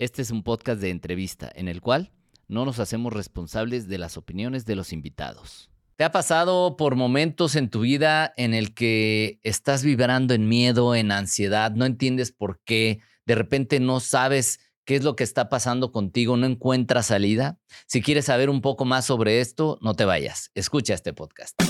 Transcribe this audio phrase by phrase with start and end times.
[0.00, 2.10] Este es un podcast de entrevista en el cual
[2.48, 5.70] no nos hacemos responsables de las opiniones de los invitados.
[5.96, 10.94] ¿Te ha pasado por momentos en tu vida en el que estás vibrando en miedo,
[10.94, 15.50] en ansiedad, no entiendes por qué, de repente no sabes qué es lo que está
[15.50, 17.58] pasando contigo, no encuentras salida?
[17.86, 21.60] Si quieres saber un poco más sobre esto, no te vayas, escucha este podcast.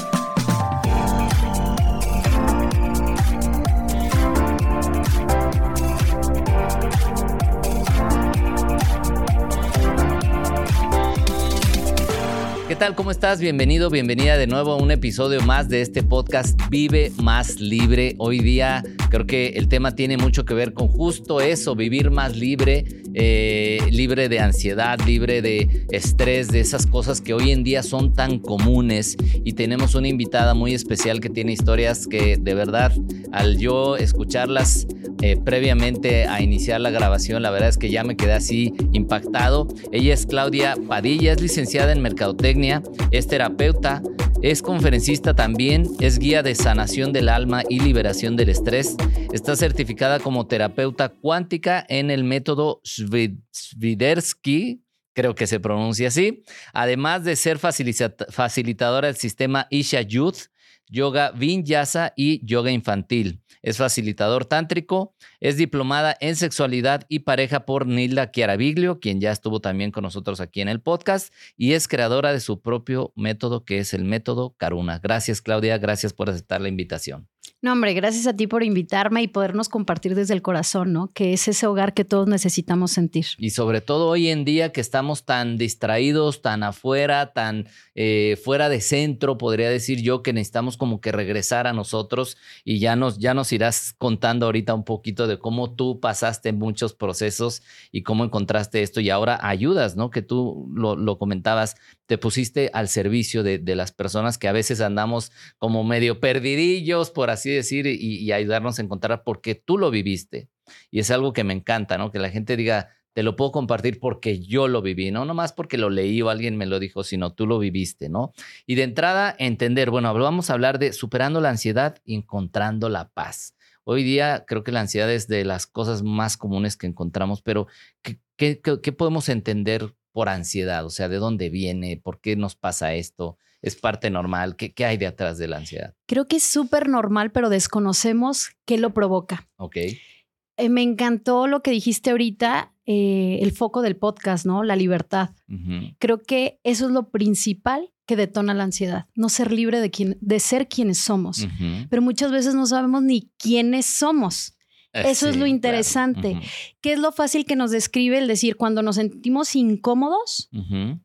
[12.81, 12.95] Tal?
[12.95, 13.41] ¿Cómo estás?
[13.41, 18.15] Bienvenido, bienvenida de nuevo a un episodio más de este podcast Vive más libre.
[18.17, 22.39] Hoy día creo que el tema tiene mucho que ver con justo eso, vivir más
[22.39, 27.83] libre, eh, libre de ansiedad, libre de estrés, de esas cosas que hoy en día
[27.83, 29.19] son tan comunes.
[29.45, 32.93] Y tenemos una invitada muy especial que tiene historias que de verdad,
[33.31, 34.87] al yo escucharlas
[35.23, 39.69] eh, previamente a iniciar la grabación, la verdad es que ya me quedé así impactado.
[39.93, 42.70] Ella es Claudia Padilla, es licenciada en Mercadotecnia
[43.11, 44.03] es terapeuta,
[44.43, 48.97] es conferencista también, es guía de sanación del alma y liberación del estrés.
[49.33, 54.83] Está certificada como terapeuta cuántica en el método Svidersky,
[55.13, 60.47] creo que se pronuncia así, además de ser facilitadora del sistema Isha Youth,
[60.87, 63.43] yoga vinyasa y yoga infantil.
[63.63, 69.61] Es facilitador tántrico, es diplomada en sexualidad y pareja por Nilda Chiaraviglio, quien ya estuvo
[69.61, 73.79] también con nosotros aquí en el podcast, y es creadora de su propio método que
[73.79, 74.99] es el método Karuna.
[74.99, 77.29] Gracias Claudia, gracias por aceptar la invitación.
[77.63, 81.11] No, hombre, gracias a ti por invitarme y podernos compartir desde el corazón, ¿no?
[81.13, 83.27] Que es ese hogar que todos necesitamos sentir.
[83.37, 88.71] Y sobre todo hoy en día que estamos tan distraídos, tan afuera, tan eh, fuera
[88.71, 93.19] de centro, podría decir yo, que necesitamos como que regresar a nosotros y ya nos,
[93.19, 98.25] ya nos irás contando ahorita un poquito de cómo tú pasaste muchos procesos y cómo
[98.25, 100.11] encontraste esto y ahora ayudas, ¿no?
[100.11, 101.77] Que tú lo, comentabas,
[102.07, 107.11] te pusiste al servicio de, de, las personas que a veces andamos como medio perdidillos,
[107.11, 110.49] por así decir, y, y, ayudarnos a encontrar porque tú lo viviste.
[110.91, 112.11] Y es algo que me encanta, ¿no?
[112.11, 115.79] Que la gente diga, te lo puedo compartir porque yo lo viví, no nomás porque
[115.79, 118.33] lo leí o alguien me lo dijo, sino tú lo viviste, ¿no?
[118.67, 123.09] Y de entrada, entender, bueno, vamos a hablar de superando la ansiedad y encontrando la
[123.09, 123.55] paz.
[123.85, 127.67] Hoy día creo que la ansiedad es de las cosas más comunes que encontramos, pero
[128.03, 130.85] ¿qué, qué, qué podemos entender por ansiedad?
[130.85, 132.01] O sea, ¿de dónde viene?
[132.03, 133.39] ¿Por qué nos pasa esto?
[133.63, 134.57] ¿Es parte normal?
[134.57, 135.95] ¿Qué, qué hay de atrás de la ansiedad?
[136.07, 139.49] Creo que es súper normal, pero desconocemos qué lo provoca.
[139.57, 139.77] Ok.
[139.77, 144.63] Eh, me encantó lo que dijiste ahorita, eh, el foco del podcast, ¿no?
[144.63, 145.31] La libertad.
[145.49, 145.97] Uh -huh.
[145.99, 150.19] Creo que eso es lo principal que detona la ansiedad, no ser libre de, quien,
[150.21, 151.45] de ser quienes somos.
[151.45, 151.87] Uh -huh.
[151.89, 154.57] Pero muchas veces no sabemos ni quiénes somos.
[154.93, 156.33] Eso sí, es lo interesante.
[156.33, 156.39] Claro.
[156.39, 156.77] Uh -huh.
[156.81, 160.49] ¿Qué es lo fácil que nos describe el decir cuando nos sentimos incómodos?
[160.51, 161.01] Uh -huh.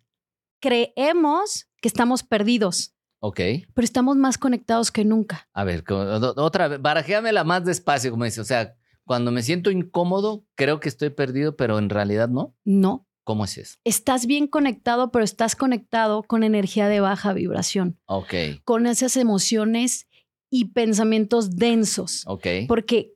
[0.60, 2.96] Creemos que estamos perdidos.
[3.20, 3.38] Ok.
[3.76, 5.48] Pero estamos más conectados que nunca.
[5.54, 8.42] A ver, otra vez, barajéamela más despacio, como dice.
[8.42, 8.74] O sea,
[9.04, 12.56] cuando me siento incómodo, creo que estoy perdido, pero en realidad no.
[12.64, 13.06] No.
[13.26, 13.78] ¿Cómo es eso?
[13.84, 18.00] Estás bien conectado, pero estás conectado con energía de baja vibración.
[18.06, 18.34] Ok.
[18.64, 20.08] Con esas emociones
[20.52, 22.24] y pensamientos densos.
[22.28, 22.48] Ok.
[22.68, 23.14] Porque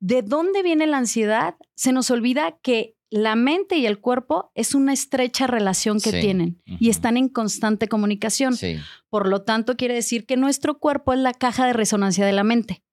[0.00, 4.76] de dónde viene la ansiedad, se nos olvida que la mente y el cuerpo es
[4.76, 6.20] una estrecha relación que sí.
[6.20, 6.76] tienen uh -huh.
[6.78, 8.56] y están en constante comunicación.
[8.56, 8.76] Sí.
[9.10, 12.44] Por lo tanto, quiere decir que nuestro cuerpo es la caja de resonancia de la
[12.44, 12.84] mente.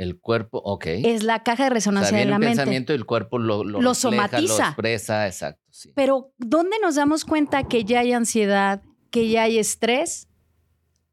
[0.00, 0.86] El cuerpo, ok.
[0.86, 2.56] Es la caja de resonancia o sea, de la el mente.
[2.56, 4.56] pensamiento y el cuerpo lo, lo, lo refleja, somatiza.
[4.56, 5.62] Lo expresa, exacto.
[5.70, 5.92] Sí.
[5.94, 10.30] Pero, ¿dónde nos damos cuenta que ya hay ansiedad, que ya hay estrés?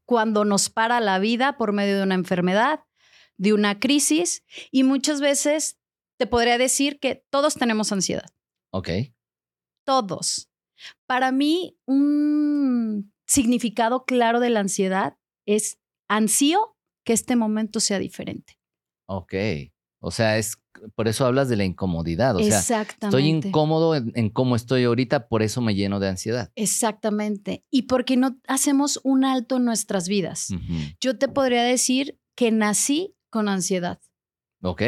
[0.06, 2.80] Cuando nos para la vida por medio de una enfermedad,
[3.36, 5.78] de una crisis, y muchas veces
[6.16, 8.30] te podría decir que todos tenemos ansiedad.
[8.70, 8.88] Ok.
[9.84, 10.48] Todos.
[11.04, 15.78] Para mí, un significado claro de la ansiedad es
[16.08, 18.57] ansío que este momento sea diferente.
[19.08, 19.34] Ok.
[20.00, 20.56] O sea, es
[20.94, 22.36] por eso hablas de la incomodidad.
[22.36, 22.96] O Exactamente.
[23.00, 26.52] sea, estoy incómodo en, en, cómo estoy ahorita, por eso me lleno de ansiedad.
[26.54, 27.64] Exactamente.
[27.70, 30.50] Y porque no hacemos un alto en nuestras vidas.
[30.50, 30.96] Uh -huh.
[31.00, 33.98] Yo te podría decir que nací con ansiedad.
[34.62, 34.82] Ok.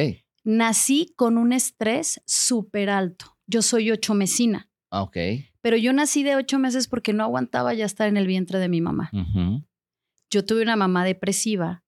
[0.45, 3.37] Nací con un estrés súper alto.
[3.47, 4.71] Yo soy ocho mesina.
[4.91, 5.17] Ok.
[5.61, 8.69] Pero yo nací de ocho meses porque no aguantaba ya estar en el vientre de
[8.69, 9.11] mi mamá.
[9.13, 9.67] Uh -huh.
[10.31, 11.83] Yo tuve una mamá depresiva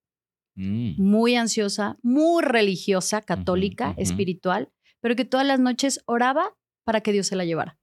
[0.55, 0.95] Mm.
[1.03, 4.03] muy ansiosa, muy religiosa, católica, uh -huh, uh -huh.
[4.03, 6.55] espiritual, pero que todas las noches oraba
[6.85, 7.79] para que Dios se la llevara.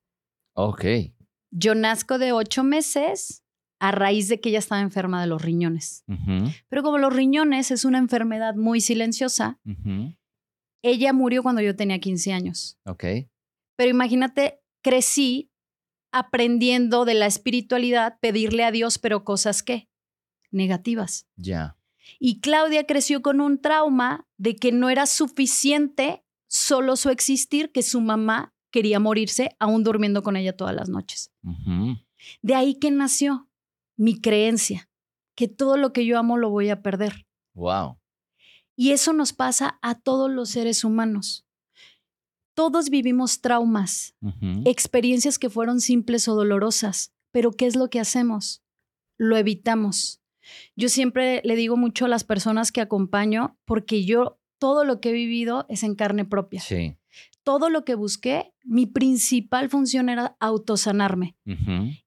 [0.56, 0.86] Ok.
[1.52, 3.44] Yo nazco de ocho meses
[3.80, 6.04] a raíz de que ella estaba enferma de los riñones.
[6.08, 6.56] Uh -huh.
[6.70, 9.60] Pero como los riñones es una enfermedad muy silenciosa,
[10.84, 12.78] ella murió cuando yo tenía 15 años.
[12.86, 13.04] Ok.
[13.78, 15.50] Pero imagínate, crecí
[16.12, 19.88] aprendiendo de la espiritualidad, pedirle a Dios, pero cosas que
[20.52, 21.28] negativas.
[21.36, 21.78] Ya.
[22.18, 27.84] Y Claudia creció con un trauma de que no era suficiente solo su existir, que
[27.84, 31.32] su mamá quería morirse aún durmiendo con ella todas las noches.
[32.42, 33.50] De ahí que nació
[33.98, 34.90] mi creencia,
[35.36, 37.28] que todo lo que yo amo lo voy a perder.
[37.54, 38.00] Wow.
[38.76, 41.46] Y eso nos pasa a todos los seres humanos.
[42.54, 44.16] Todos vivimos traumas,
[44.66, 48.64] experiencias que fueron simples o dolorosas, pero ¿qué es lo que hacemos?
[49.18, 50.19] Lo evitamos.
[50.76, 55.10] Yo siempre le digo mucho a las personas que acompaño, porque yo todo lo que
[55.10, 56.62] he vivido es en carne propia.
[56.62, 56.96] Sí.
[57.44, 61.36] Todo lo que busqué, mi principal función era autosanarme.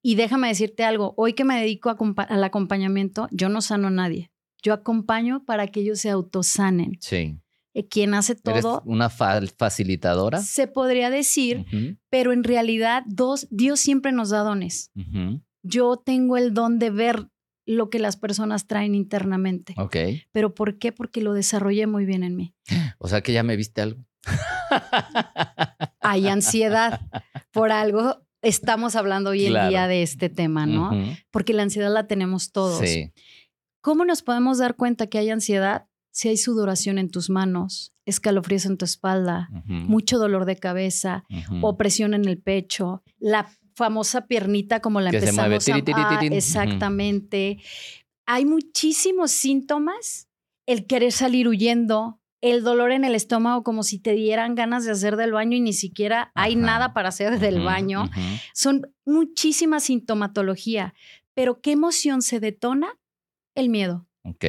[0.03, 4.31] Y déjame decirte algo, hoy que me dedico al acompañamiento, yo no sano a nadie.
[4.62, 6.99] Yo acompaño para que ellos se autosanen.
[7.00, 7.39] Sí.
[7.75, 8.55] Eh, quien hace todo.
[8.55, 10.41] ¿Eres una facilitadora?
[10.43, 11.65] Se podría decir,
[12.11, 14.93] pero en realidad dos, Dios siempre nos da dones.
[15.62, 17.29] Yo tengo el don de ver
[17.67, 19.75] lo que las personas traen internamente.
[19.76, 19.97] Ok.
[20.32, 20.93] ¿Pero por qué?
[20.93, 22.55] Porque lo desarrollé muy bien en mí.
[22.99, 24.05] O sea que ya me viste algo.
[26.00, 27.00] Hay ansiedad.
[27.53, 30.91] Por algo estamos hablando hoy en día de este tema, ¿no?
[31.31, 32.81] Porque la ansiedad la tenemos todos.
[32.81, 33.12] Sí.
[33.81, 35.87] ¿Cómo nos podemos dar cuenta que hay ansiedad?
[36.11, 41.25] Si hay sudoración en tus manos, escalofríos en tu espalda, mucho dolor de cabeza,
[41.62, 46.24] opresión en el pecho, la famosa piernita como la empezamos a...
[46.24, 47.58] exactamente.
[48.26, 50.28] Hay muchísimos síntomas.
[50.66, 54.92] El querer salir huyendo, el dolor en el estómago como si te dieran ganas de
[54.92, 58.10] hacer del baño y ni siquiera hay nada para hacer del baño.
[58.52, 60.94] Son muchísima sintomatología.
[61.34, 62.98] Pero ¿qué emoción se detona?
[63.54, 64.06] El miedo.
[64.24, 64.44] Ok.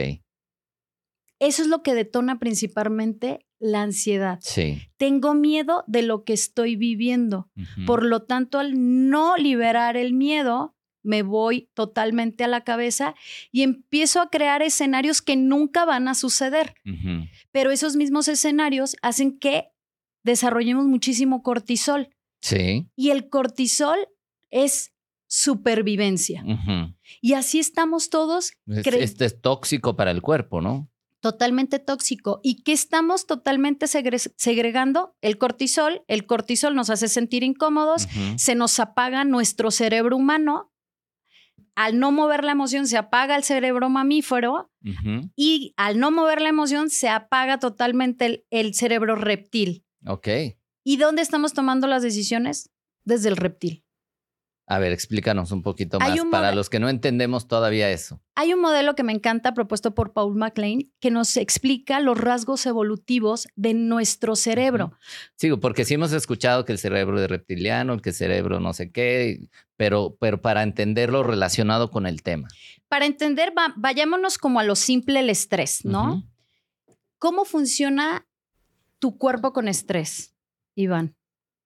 [1.39, 4.39] Eso es lo que detona principalmente la ansiedad.
[4.41, 4.81] Sí.
[4.97, 7.49] Tengo miedo de lo que estoy viviendo.
[7.87, 8.73] Por lo tanto, al
[9.09, 13.15] no liberar el miedo, me voy totalmente a la cabeza
[13.51, 16.75] y empiezo a crear escenarios que nunca van a suceder.
[17.51, 19.69] Pero esos mismos escenarios hacen que
[20.23, 22.09] desarrollemos muchísimo cortisol.
[22.41, 22.89] Sí.
[22.97, 23.97] Y el cortisol
[24.51, 24.93] es
[25.27, 26.43] supervivencia.
[27.21, 28.51] Y así estamos todos.
[28.67, 30.89] Este es tóxico para el cuerpo, ¿no?
[31.23, 36.03] Totalmente tóxico y que estamos totalmente segregando el cortisol.
[36.09, 40.73] El cortisol nos hace sentir incómodos, se nos apaga nuestro cerebro humano.
[41.75, 44.69] Al no mover la emoción se apaga el cerebro mamífero
[45.37, 49.85] y al no mover la emoción se apaga totalmente el, el cerebro reptil.
[50.05, 50.27] Ok.
[50.83, 52.69] ¿Y dónde estamos tomando las decisiones?
[53.05, 53.82] Desde el reptil.
[54.73, 58.19] A ver, explícanos un poquito más para los que no entendemos todavía eso.
[58.33, 62.65] Hay un modelo que me encanta propuesto por Paul MacLean que nos explica los rasgos
[62.65, 64.93] evolutivos de nuestro cerebro.
[65.35, 68.91] Sí, porque sí hemos escuchado que el cerebro es reptiliano, que el cerebro no sé
[68.91, 69.47] qué,
[69.77, 72.47] pero, pero para entenderlo relacionado con el tema.
[72.87, 76.23] Para entender, vayámonos como a lo simple el estrés, ¿no?
[77.19, 78.25] ¿Cómo funciona
[78.97, 80.33] tu cuerpo con estrés,
[80.73, 81.15] Iván?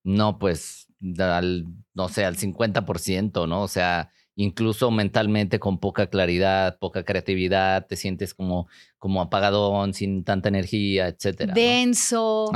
[0.04, 0.87] No, pues
[1.20, 3.62] al, no sé, al 50%, ¿no?
[3.62, 8.68] O sea, incluso mentalmente con poca claridad, poca creatividad, te sientes como,
[9.00, 11.54] como apagadón, sin tanta energía, etcétera.
[11.54, 12.52] Denso,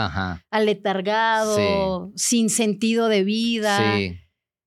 [0.51, 3.97] aletargado, sin sentido de vida.
[3.97, 4.17] Sí.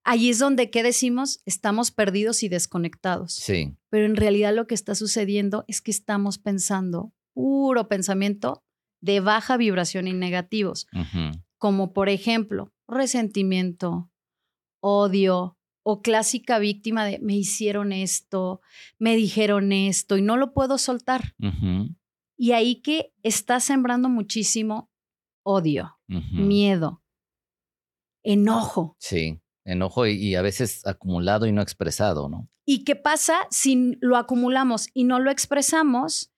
[0.07, 1.41] Ahí es donde, ¿qué decimos?
[1.47, 3.33] Estamos perdidos y desconectados.
[3.33, 3.75] Sí.
[3.89, 8.65] Pero en realidad lo que está sucediendo es que estamos pensando puro pensamiento
[9.01, 10.89] de baja vibración y negativos.
[11.59, 14.11] Como por ejemplo, resentimiento,
[14.81, 18.61] odio o clásica víctima de me hicieron esto,
[18.99, 21.35] me dijeron esto y no lo puedo soltar.
[22.37, 24.91] Y ahí que está sembrando muchísimo
[25.43, 27.03] odio, miedo,
[28.23, 28.97] enojo.
[28.99, 32.49] Sí, enojo y, a veces acumulado y no expresado, ¿no?
[32.67, 36.33] ¿Y qué pasa si lo acumulamos y no lo expresamos?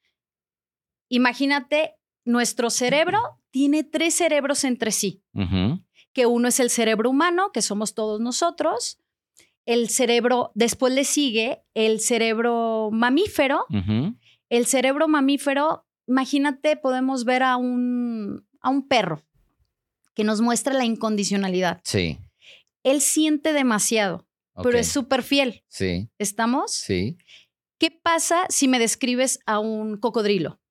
[1.08, 5.22] Imagínate, nuestro cerebro tiene tres cerebros entre sí
[6.16, 8.98] que uno es el cerebro humano, que somos todos nosotros.
[9.66, 13.66] El cerebro, después le sigue el cerebro mamífero.
[14.48, 19.26] El cerebro mamífero, imagínate, podemos ver a un, a un perro
[20.14, 21.82] que nos muestra la incondicionalidad.
[21.84, 22.18] Sí.
[22.82, 24.26] Él siente demasiado,
[24.62, 25.64] pero es súper fiel.
[25.68, 26.08] Sí.
[26.16, 26.72] ¿Estamos?
[26.72, 27.18] Sí.
[27.78, 30.62] ¿Qué pasa si me describes a un cocodrilo?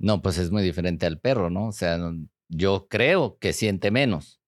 [0.00, 1.68] No, pues es muy diferente al perro, ¿no?
[1.68, 2.00] O sea,
[2.56, 4.40] yo creo que siente menos.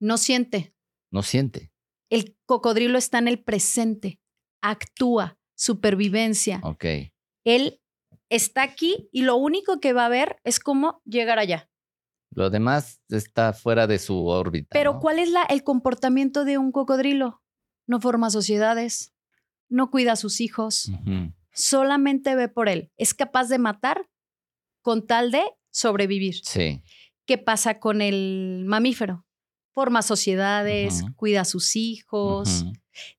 [0.00, 0.74] No siente.
[1.10, 1.72] No siente.
[2.08, 4.20] El cocodrilo está en el presente,
[4.62, 6.60] actúa, supervivencia.
[6.64, 6.84] Ok.
[7.44, 7.80] Él
[8.28, 11.68] está aquí y lo único que va a ver es cómo llegar allá.
[12.32, 14.68] Lo demás está fuera de su órbita.
[14.72, 17.42] Pero ¿cuál es la, el comportamiento de un cocodrilo?
[17.86, 19.12] No forma sociedades,
[19.68, 20.92] no cuida a sus hijos,
[21.52, 22.92] solamente ve por él.
[22.96, 24.08] Es capaz de matar
[24.80, 26.36] con tal de sobrevivir.
[26.44, 26.82] Sí.
[27.30, 29.24] ¿Qué pasa con el mamífero?
[29.70, 32.66] Forma sociedades, cuida a sus hijos,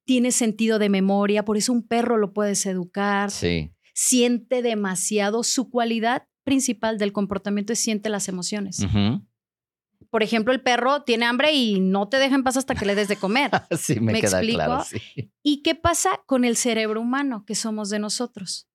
[0.03, 3.32] tiene sentido de memoria, por eso un perro lo puedes educar.
[3.32, 3.72] Sí.
[3.94, 5.44] Siente demasiado.
[5.44, 8.86] Su cualidad principal del comportamiento es siente las emociones.
[10.10, 12.96] Por ejemplo, el perro tiene hambre y no te deja en paz hasta que le
[12.96, 13.50] des de comer.
[13.80, 14.84] sí, me, queda claro.
[15.41, 18.68] ¿Y qué pasa con el cerebro humano que somos de nosotros?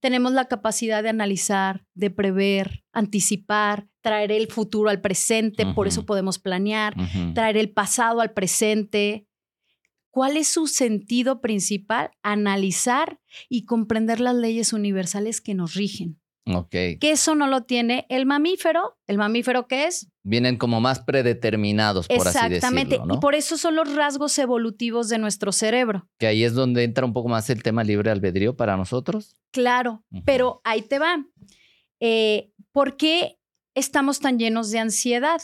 [0.00, 6.06] Tenemos la capacidad de analizar, de prever, anticipar, traer el futuro al presente, por eso
[6.06, 6.94] podemos planear,
[7.34, 9.26] traer el pasado al presente,
[10.16, 12.10] ¿Cuál es su sentido principal?
[12.22, 16.22] Analizar y comprender las leyes universales que nos rigen.
[16.46, 16.70] Ok.
[16.70, 18.96] Que eso no lo tiene el mamífero.
[19.06, 20.08] ¿El mamífero qué es?
[20.22, 22.56] Vienen como más predeterminados, por así decirlo.
[22.56, 23.00] Exactamente.
[23.12, 26.08] Y por eso son los rasgos evolutivos de nuestro cerebro.
[26.18, 29.36] Que ahí es donde entra un poco más el tema libre albedrío para nosotros.
[29.50, 31.24] Claro, pero ahí te va.
[32.00, 33.38] Eh, ¿Por qué
[33.74, 35.40] estamos tan llenos de ansiedad?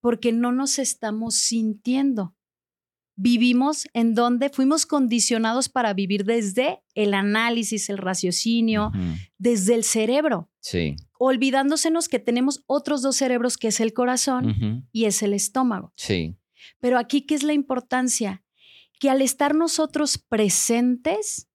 [0.00, 2.34] Porque no nos estamos sintiendo
[3.16, 8.92] vivimos en donde fuimos condicionados para vivir desde el análisis, el raciocinio,
[9.38, 10.50] desde el cerebro.
[10.60, 10.96] Sí.
[11.18, 15.92] Olvidándosenos que tenemos otros dos cerebros, que es el corazón y es el estómago.
[15.96, 16.36] Sí.
[16.80, 18.42] Pero aquí, ¿qué es la importancia?
[18.98, 21.48] Que al estar nosotros presentes,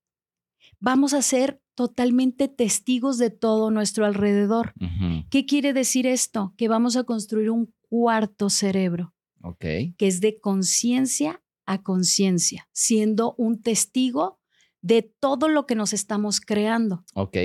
[0.79, 4.73] vamos a ser totalmente testigos de todo nuestro alrededor.
[5.29, 6.53] ¿Qué quiere decir esto?
[6.57, 9.13] Que vamos a construir un cuarto cerebro.
[9.41, 9.93] Okay.
[9.93, 14.39] que es de conciencia a conciencia, siendo un testigo
[14.81, 17.05] de todo lo que nos estamos creando.
[17.13, 17.37] Ok.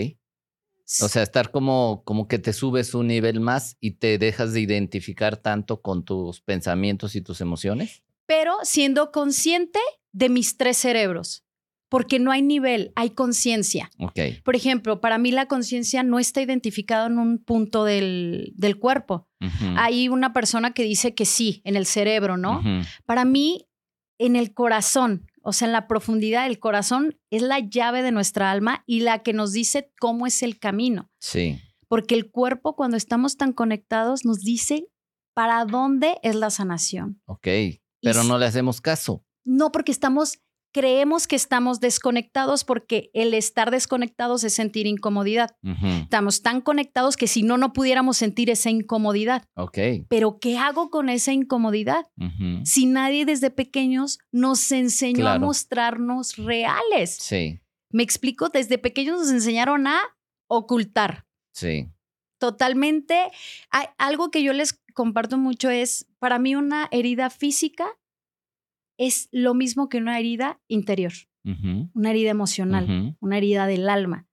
[1.03, 4.61] O sea, estar como, como que te subes un nivel más y te dejas de
[4.61, 8.03] identificar tanto con tus pensamientos y tus emociones.
[8.25, 9.79] Pero siendo consciente
[10.13, 11.45] de mis tres cerebros,
[11.91, 13.91] porque no hay nivel, hay conciencia.
[13.99, 14.19] Ok.
[14.43, 19.29] Por ejemplo, para mí la conciencia no está identificada en un punto del, del cuerpo.
[19.77, 22.63] Hay una persona que dice que sí, en el cerebro, ¿no?
[23.05, 23.67] Para mí
[24.19, 28.51] en el corazón, o sea, en la profundidad del corazón es la llave de nuestra
[28.51, 31.11] alma y la que nos dice cómo es el camino.
[31.19, 31.61] Sí.
[31.89, 34.89] Porque el cuerpo, cuando estamos tan conectados, nos dice
[35.35, 37.21] para dónde es la sanación.
[37.27, 37.49] Ok,
[38.01, 39.25] pero no le hacemos caso.
[39.45, 40.39] No, porque estamos
[40.75, 45.57] creemos que estamos desconectados porque el estar desconectados es sentir incomodidad.
[46.03, 49.45] Estamos tan conectados que si no, no pudiéramos sentir esa incomodidad.
[49.55, 49.79] Ok.
[50.09, 52.07] Pero ¿qué hago con esa incomodidad?
[52.65, 57.19] Si nadie desde pequeños nos enseñó a mostrarnos reales.
[57.21, 57.61] Sí.
[57.91, 60.01] Me explico, desde pequeños nos enseñaron a
[60.49, 61.25] ocultar.
[61.53, 61.89] Sí.
[62.39, 63.31] Totalmente.
[63.71, 67.87] Hay, algo que yo les comparto mucho es, para mí una herida física
[68.99, 71.13] es lo mismo que una herida interior,
[71.45, 74.27] una herida emocional, una herida del alma.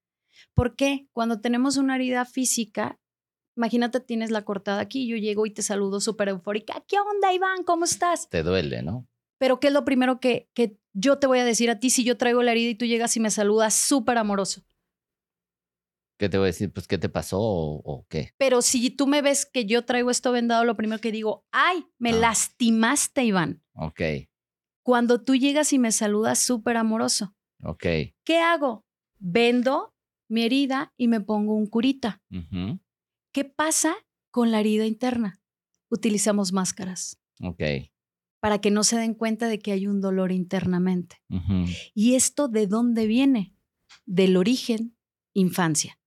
[0.53, 1.07] ¿Por qué?
[1.11, 2.99] Cuando tenemos una herida física,
[3.55, 6.83] imagínate, tienes la cortada aquí, yo llego y te saludo súper eufórica.
[6.87, 7.63] ¿Qué onda, Iván?
[7.63, 8.29] ¿Cómo estás?
[8.29, 9.07] Te duele, ¿no?
[9.37, 12.03] Pero ¿qué es lo primero que, que yo te voy a decir a ti si
[12.03, 14.63] yo traigo la herida y tú llegas y me saludas súper amoroso?
[16.17, 16.71] ¿Qué te voy a decir?
[16.71, 18.31] Pues, ¿qué te pasó o, qué?
[18.37, 21.87] Pero si tú me ves que yo traigo esto vendado, lo primero que digo, ay,
[21.97, 22.17] me ah.
[22.17, 23.63] lastimaste, Iván.
[23.73, 24.01] Ok
[24.83, 27.35] cuando tú llegas y me saludas súper amoroso.
[27.63, 27.85] Ok.
[28.23, 28.85] ¿Qué hago?
[29.19, 29.93] Vendo
[30.27, 32.21] mi herida y me pongo un curita.
[33.31, 33.95] ¿Qué pasa
[34.31, 35.41] con la herida interna?
[35.89, 37.19] Utilizamos máscaras.
[37.41, 37.61] Ok.
[38.39, 41.21] Para que no se den cuenta de que hay un dolor internamente.
[41.93, 43.55] ¿Y esto de dónde viene?
[44.05, 44.97] Del origen,
[45.33, 45.99] infancia.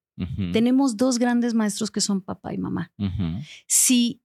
[0.52, 2.92] Tenemos dos grandes maestros que son papá y mamá.
[3.68, 4.23] Si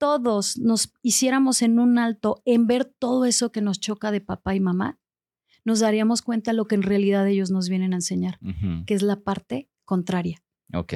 [0.00, 4.54] todos nos hiciéramos en un alto en ver todo eso que nos choca de papá
[4.54, 4.98] y mamá,
[5.62, 8.40] nos daríamos cuenta de lo que en realidad ellos nos vienen a enseñar,
[8.86, 10.42] que es la parte contraria.
[10.72, 10.94] Ok.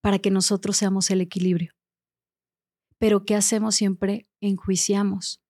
[0.00, 1.74] Para que nosotros seamos el equilibrio.
[2.98, 4.26] Pero ¿qué hacemos siempre?
[4.40, 5.42] Enjuiciamos.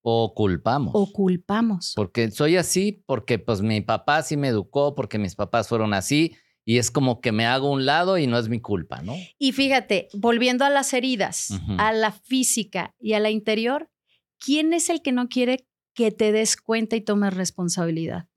[0.00, 0.92] O culpamos.
[0.94, 1.92] O culpamos.
[1.96, 6.36] Porque soy así, porque pues mi papá sí me educó, porque mis papás fueron así,
[6.64, 9.14] y es como que me hago un lado y no es mi culpa, ¿no?
[9.38, 13.90] Y fíjate, volviendo a las heridas, a la física y a la interior,
[14.38, 18.28] ¿quién es el que no quiere que te des cuenta y tomes responsabilidad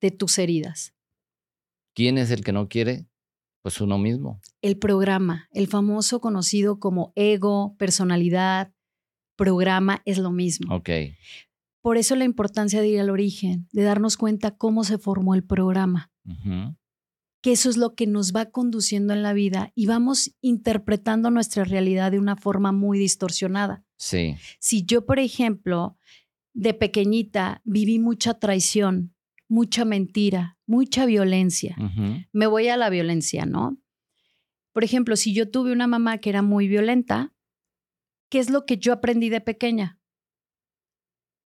[0.00, 0.94] de tus heridas?
[1.94, 3.06] ¿Quién es el que no quiere?
[3.62, 4.40] Pues uno mismo.
[4.62, 8.72] El programa, el famoso conocido como ego, personalidad,
[9.36, 10.74] programa, es lo mismo.
[10.74, 10.90] Ok.
[11.80, 15.44] Por eso la importancia de ir al origen, de darnos cuenta cómo se formó el
[15.44, 16.13] programa
[17.42, 21.64] que eso es lo que nos va conduciendo en la vida y vamos interpretando nuestra
[21.64, 23.84] realidad de una forma muy distorsionada.
[23.96, 24.36] Sí.
[24.60, 25.98] Si yo, por ejemplo,
[26.54, 29.14] de pequeñita viví mucha traición,
[29.48, 31.76] mucha mentira, mucha violencia,
[32.32, 33.78] me voy a la violencia, ¿no?
[34.72, 37.34] Por ejemplo, si yo tuve una mamá que era muy violenta,
[38.30, 40.00] ¿qué es lo que yo aprendí de pequeña?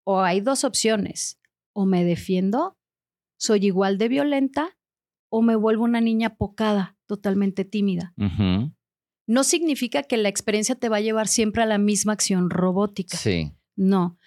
[0.04, 1.40] O hay dos opciones,
[1.74, 2.78] o me defiendo,
[3.38, 4.78] soy igual de violenta,
[5.30, 8.14] o me vuelvo una niña pocada, totalmente tímida.
[9.28, 13.18] No significa que la experiencia te va a llevar siempre a la misma acción robótica.
[13.18, 13.52] Sí.
[13.76, 14.18] No.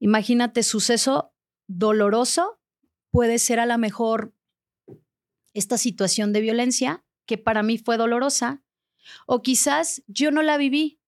[0.00, 1.32] Imagínate, suceso
[1.68, 2.60] doloroso
[3.12, 4.34] puede ser a lo mejor
[5.54, 8.62] esta situación de violencia que para mí fue dolorosa,
[9.26, 11.00] o quizás yo no la viví,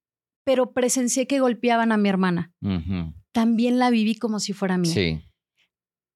[0.45, 2.53] pero presencié que golpeaban a mi hermana.
[3.33, 4.93] También la viví como si fuera mía.
[4.93, 5.21] Sí.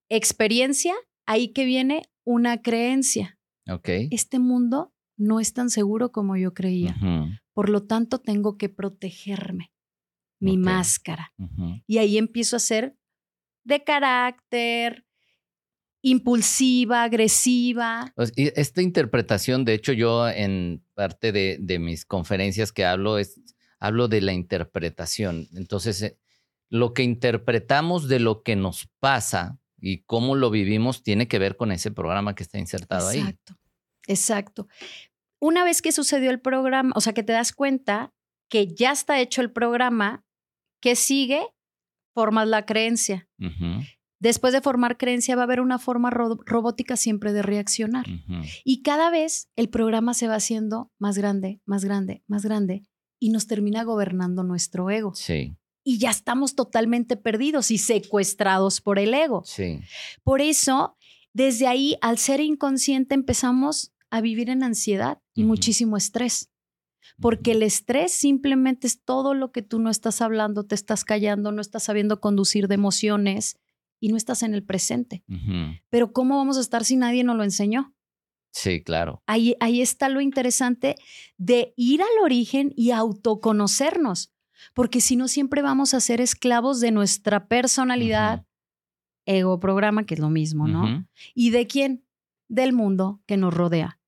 [0.09, 0.95] Experiencia,
[1.27, 3.39] ahí que viene una creencia.
[3.69, 3.89] Ok.
[4.11, 6.97] Este mundo no es tan seguro como yo creía.
[7.53, 9.73] Por lo tanto, tengo que protegerme.
[10.39, 11.33] Mi máscara.
[11.87, 12.97] Y ahí empiezo a ser
[13.65, 15.07] de carácter,
[16.03, 18.13] impulsiva, agresiva.
[18.37, 23.41] Esta interpretación, de hecho, yo en parte de, mis conferencias que hablo, es,
[23.81, 25.49] hablo de la interpretación.
[25.55, 26.19] Entonces, eh,
[26.69, 31.57] lo que interpretamos de lo que nos pasa y cómo lo vivimos tiene que ver
[31.57, 33.21] con ese programa que está insertado ahí.
[33.21, 33.57] Exacto,
[34.07, 34.69] exacto.
[35.41, 38.15] Una vez que sucedió el programa, o sea, que te das cuenta
[38.49, 40.25] que ya está hecho el programa,
[40.81, 41.43] que sigue?
[42.15, 43.29] Formas la creencia.
[44.19, 48.07] Después de formar creencia va a haber una forma robótica siempre de reaccionar.
[48.65, 52.85] Y cada vez el programa se va haciendo más grande, más grande, más grande
[53.19, 55.15] y nos termina gobernando nuestro ego.
[55.15, 55.57] Sí
[55.89, 59.45] y ya estamos totalmente perdidos y secuestrados por el ego.
[59.47, 59.79] Sí.
[60.25, 60.97] Por eso,
[61.33, 66.51] desde ahí, al ser inconsciente, empezamos a vivir en ansiedad y muchísimo estrés.
[67.21, 71.53] Porque el estrés simplemente es todo lo que tú no estás hablando, te estás callando,
[71.53, 73.57] no estás sabiendo conducir de emociones
[74.01, 75.23] y no estás en el presente.
[75.89, 77.95] Pero ¿cómo vamos a estar si nadie nos lo enseñó?
[78.51, 79.23] Sí, claro.
[79.27, 80.97] Ahí, ahí está lo interesante
[81.37, 84.33] de ir al origen y autoconocernos
[84.75, 88.45] porque si no siempre vamos a ser esclavos de nuestra personalidad,
[89.25, 91.07] ego programa, que es lo mismo, ¿no?
[91.35, 92.05] ¿Y de quién?
[92.49, 93.99] Del mundo que nos rodea,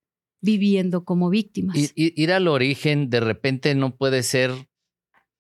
[0.41, 1.77] viviendo como víctimas.
[1.95, 4.53] ir al origen de repente no puede ser,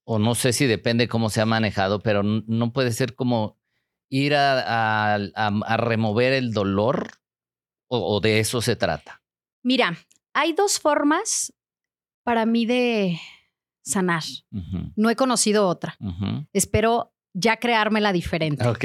[0.04, 3.56] o no sé si depende cómo se ha manejado, pero no puede ser como
[4.10, 5.18] ir a,
[5.78, 7.10] remover el dolor
[7.88, 9.22] o de eso se trata.
[9.62, 9.96] Mira,
[10.32, 11.52] hay dos formas
[12.22, 13.18] para mí de,
[13.88, 14.22] sanar.
[14.96, 15.96] No he conocido otra.
[16.52, 18.66] Espero ya creármela diferente.
[18.66, 18.84] Ok.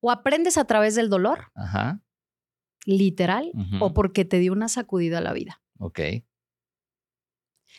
[0.00, 2.00] O aprendes a través del dolor, Ajá.
[2.84, 5.62] literal, o porque te dio una sacudida a la vida.
[5.78, 6.00] Ok.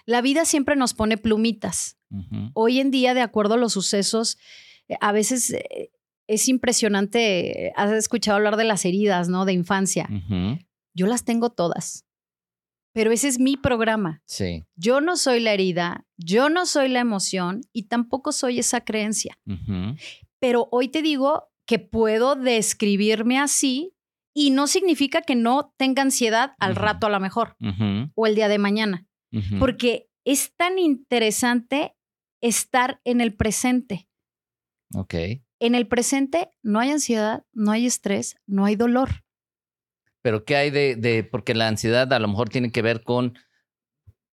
[0.05, 1.97] La vida siempre nos pone plumitas.
[2.53, 4.37] Hoy en día, de acuerdo a los sucesos,
[4.87, 5.91] eh, a veces eh,
[6.27, 7.73] es impresionante.
[7.75, 9.43] Has escuchado hablar de las heridas, ¿no?
[9.45, 10.07] De infancia.
[10.93, 12.05] Yo las tengo todas
[12.97, 14.23] pero ese es mi programa.
[14.25, 14.65] Sí.
[14.75, 19.37] Yo no soy la herida, yo no soy la emoción y tampoco soy esa creencia.
[20.39, 23.93] Pero hoy te digo que puedo describirme así
[24.33, 27.55] y no significa que no tenga ansiedad al rato a lo mejor
[28.15, 29.05] o el día de mañana,
[29.59, 31.95] porque es tan interesante
[32.41, 34.09] estar en el presente.
[34.95, 35.13] Ok.
[35.59, 39.23] En el presente no hay ansiedad, no hay estrés, no hay dolor.
[40.27, 43.39] Pero ¿qué hay de, porque la ansiedad a lo mejor tiene que ver con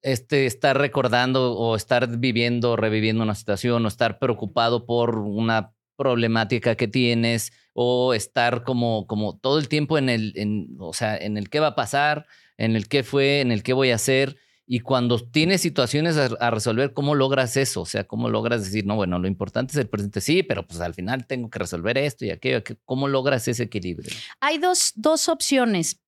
[0.02, 6.74] este, estar recordando o estar viviendo, reviviendo una situación o estar preocupado por una problemática
[6.74, 11.36] que tienes o estar como, como todo el tiempo en el, en, o sea, en
[11.36, 12.26] el qué va a pasar,
[12.58, 14.36] en el qué fue, en el qué voy a hacer.
[14.66, 17.82] Y cuando tienes situaciones a, resolver, ¿cómo logras eso?
[17.82, 20.22] O sea, ¿cómo logras decir, no, bueno, lo importante es el presente?
[20.22, 22.62] Sí, pero pues al final tengo que resolver esto y aquello.
[22.86, 24.10] ¿Cómo logras ese equilibrio?
[24.40, 26.00] Hay dos, dos opciones.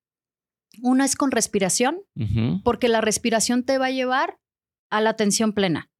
[0.82, 1.98] Una es con respiración,
[2.64, 4.38] porque la respiración te va a llevar
[4.90, 5.90] a la atención plena.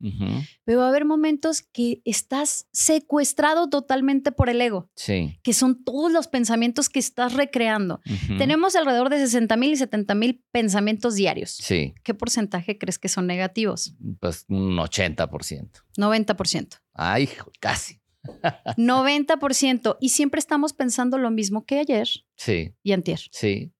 [0.64, 4.90] Pero va a haber momentos que estás secuestrado totalmente por el ego.
[4.94, 5.38] Sí.
[5.42, 8.01] Que son todos los pensamientos que estás recreando.
[8.38, 11.51] Tenemos alrededor de 60 mil y 70 mil pensamientos diarios.
[11.51, 11.94] Sí.
[12.03, 13.94] ¿Qué porcentaje crees que son negativos?
[14.20, 15.83] Pues un 80%.
[15.96, 16.81] 90%.
[16.94, 17.29] Ay,
[17.61, 18.01] casi.
[18.77, 19.96] 90%.
[20.01, 22.09] Y siempre estamos pensando lo mismo que ayer.
[22.37, 22.75] Sí.
[22.83, 23.20] Y antier.
[23.31, 23.72] Sí.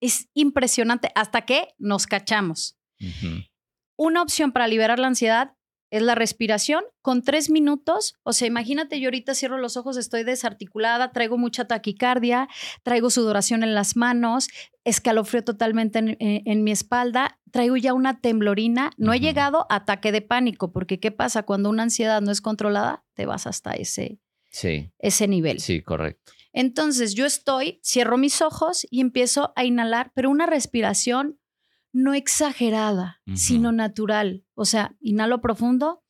[0.00, 2.76] Es impresionante hasta que nos cachamos.
[3.96, 5.54] Una opción para liberar la ansiedad
[5.92, 8.14] es la respiración con tres minutos.
[8.22, 12.48] O sea, imagínate, yo ahorita cierro los ojos, estoy desarticulada, traigo mucha taquicardia,
[12.82, 14.48] traigo sudoración en las manos,
[14.84, 18.92] escalofrío totalmente en, mi espalda, traigo ya una temblorina.
[18.96, 21.42] No he llegado a ataque de pánico, porque ¿qué pasa?
[21.42, 24.18] Cuando una ansiedad no es controlada, te vas hasta ese,
[24.50, 24.90] sí.
[24.98, 25.60] ese nivel.
[25.60, 26.32] Sí, correcto.
[26.54, 31.38] Entonces yo estoy, cierro mis ojos y empiezo a inhalar, pero una respiración
[31.92, 34.44] no exagerada, sino natural.
[34.54, 36.02] O sea, inhalo profundo.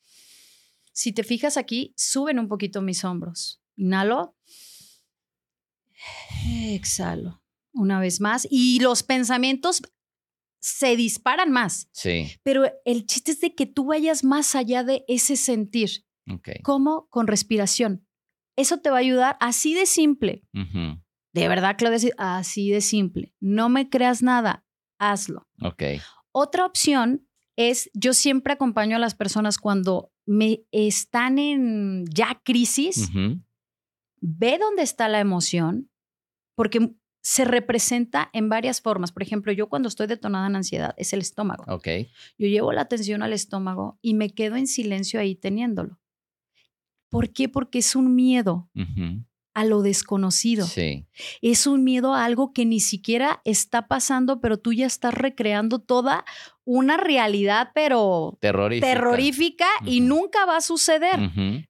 [0.93, 3.61] Si te fijas aquí, suben un poquito mis hombros.
[3.77, 4.37] Inhalo.
[6.47, 7.43] Exhalo.
[7.73, 8.47] Una vez más.
[8.51, 9.83] Y los pensamientos
[10.61, 11.89] se disparan más.
[11.93, 12.31] Sí.
[12.45, 16.07] Pero el chiste es de que tú vayas más allá de ese sentir.
[16.31, 16.61] Okay.
[16.63, 18.07] Como con respiración.
[18.55, 20.45] Eso te va a ayudar así de simple.
[21.33, 23.35] De verdad, Claudia, así de simple.
[23.41, 24.65] No me creas nada
[25.11, 25.47] hazlo.
[25.61, 25.83] Ok.
[26.33, 33.11] Otra opción es, yo siempre acompaño a las personas cuando me están en ya crisis,
[34.21, 35.91] ve dónde está la emoción,
[36.55, 39.13] porque se representa en varias formas.
[39.13, 41.65] Por ejemplo, yo cuando estoy detonada en ansiedad, es el estómago.
[41.69, 41.89] Ok.
[42.39, 46.01] Yo llevo la atención al estómago y me quedo en silencio ahí teniéndolo.
[47.09, 47.49] ¿Por qué?
[47.49, 48.71] Porque es un miedo
[49.55, 50.67] a lo desconocido.
[50.67, 51.07] Sí.
[51.41, 55.79] Es un miedo a algo que ni siquiera está pasando, pero tú ya estás recreando
[55.79, 56.25] toda
[56.65, 61.19] una realidad, pero terrorífica, terrorífica y nunca va a suceder.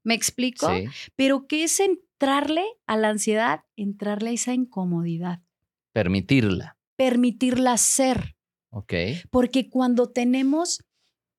[0.02, 0.68] ¿Me explico?
[0.74, 0.84] Sí.
[1.16, 3.64] Pero ¿qué es entrarle a la ansiedad?
[3.76, 5.40] Entrarle a esa incomodidad.
[5.92, 6.76] Permitirla.
[6.96, 8.36] Permitirla ser.
[8.70, 8.94] Ok.
[9.30, 10.84] Porque cuando tenemos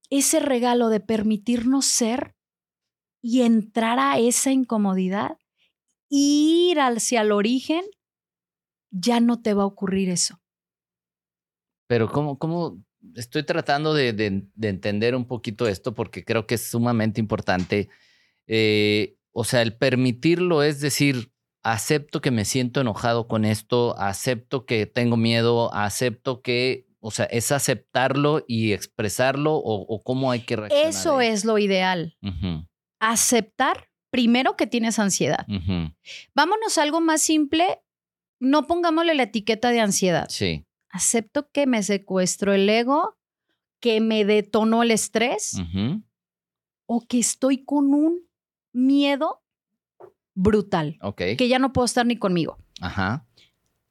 [0.09, 2.35] ese regalo de permitirnos ser
[3.21, 5.37] y entrar a esa incomodidad,
[6.15, 7.83] ir hacia el origen,
[8.91, 10.39] ya no te va a ocurrir eso.
[11.87, 12.83] Pero ¿cómo, cómo
[13.15, 14.09] estoy tratando de,
[14.61, 17.89] entender un poquito esto porque creo que es sumamente importante?
[18.45, 21.31] Eh, o sea, el permitirlo es decir,
[21.63, 27.25] acepto que me siento enojado con esto, acepto que tengo miedo, acepto que, o sea,
[27.25, 30.89] es aceptarlo y expresarlo o, cómo hay que reaccionar.
[30.89, 32.15] Eso es lo ideal.
[32.99, 35.47] Aceptar primero que tienes ansiedad.
[36.35, 37.81] Vámonos a algo más simple.
[38.39, 40.27] No pongámosle la etiqueta de ansiedad.
[40.29, 40.67] Sí.
[40.89, 43.17] Acepto que me secuestro el ego,
[43.79, 45.55] que me detonó el estrés
[46.85, 48.29] o que estoy con un
[48.71, 49.41] miedo
[50.35, 50.99] brutal.
[51.01, 51.21] Ok.
[51.35, 52.59] Que ya no puedo estar ni conmigo.
[52.81, 53.25] Ajá.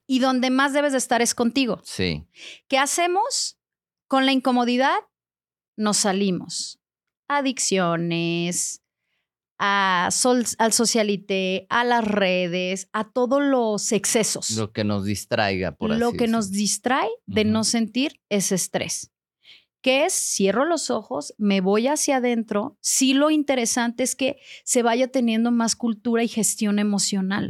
[0.07, 1.81] Y donde más debes de estar es contigo.
[1.83, 2.29] Sí.
[2.69, 3.59] ¿Qué hacemos?
[4.07, 5.01] Con la incomodidad
[5.77, 6.79] nos salimos.
[7.27, 8.82] Adicciones,
[9.65, 10.09] a
[10.59, 14.51] al socialité, a las redes, a todos los excesos.
[14.57, 19.13] Lo que nos distraiga, por así Lo que nos distrae de no sentir ese estrés.
[19.81, 22.77] Que es, cierro los ojos, me voy hacia adentro.
[22.81, 27.49] Sí, lo interesante es que se vaya teniendo más cultura y gestión emocional.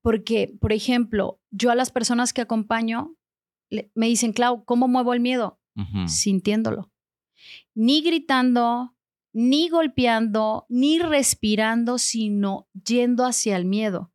[0.00, 3.14] Porque, por ejemplo, yo a las personas que acompaño
[3.94, 5.60] me dicen, Clau, ¿cómo muevo el miedo?
[6.06, 6.90] Sintiéndolo.
[7.74, 8.94] Ni gritando,
[9.32, 14.10] ni golpeando, ni respirando, sino yendo hacia el miedo.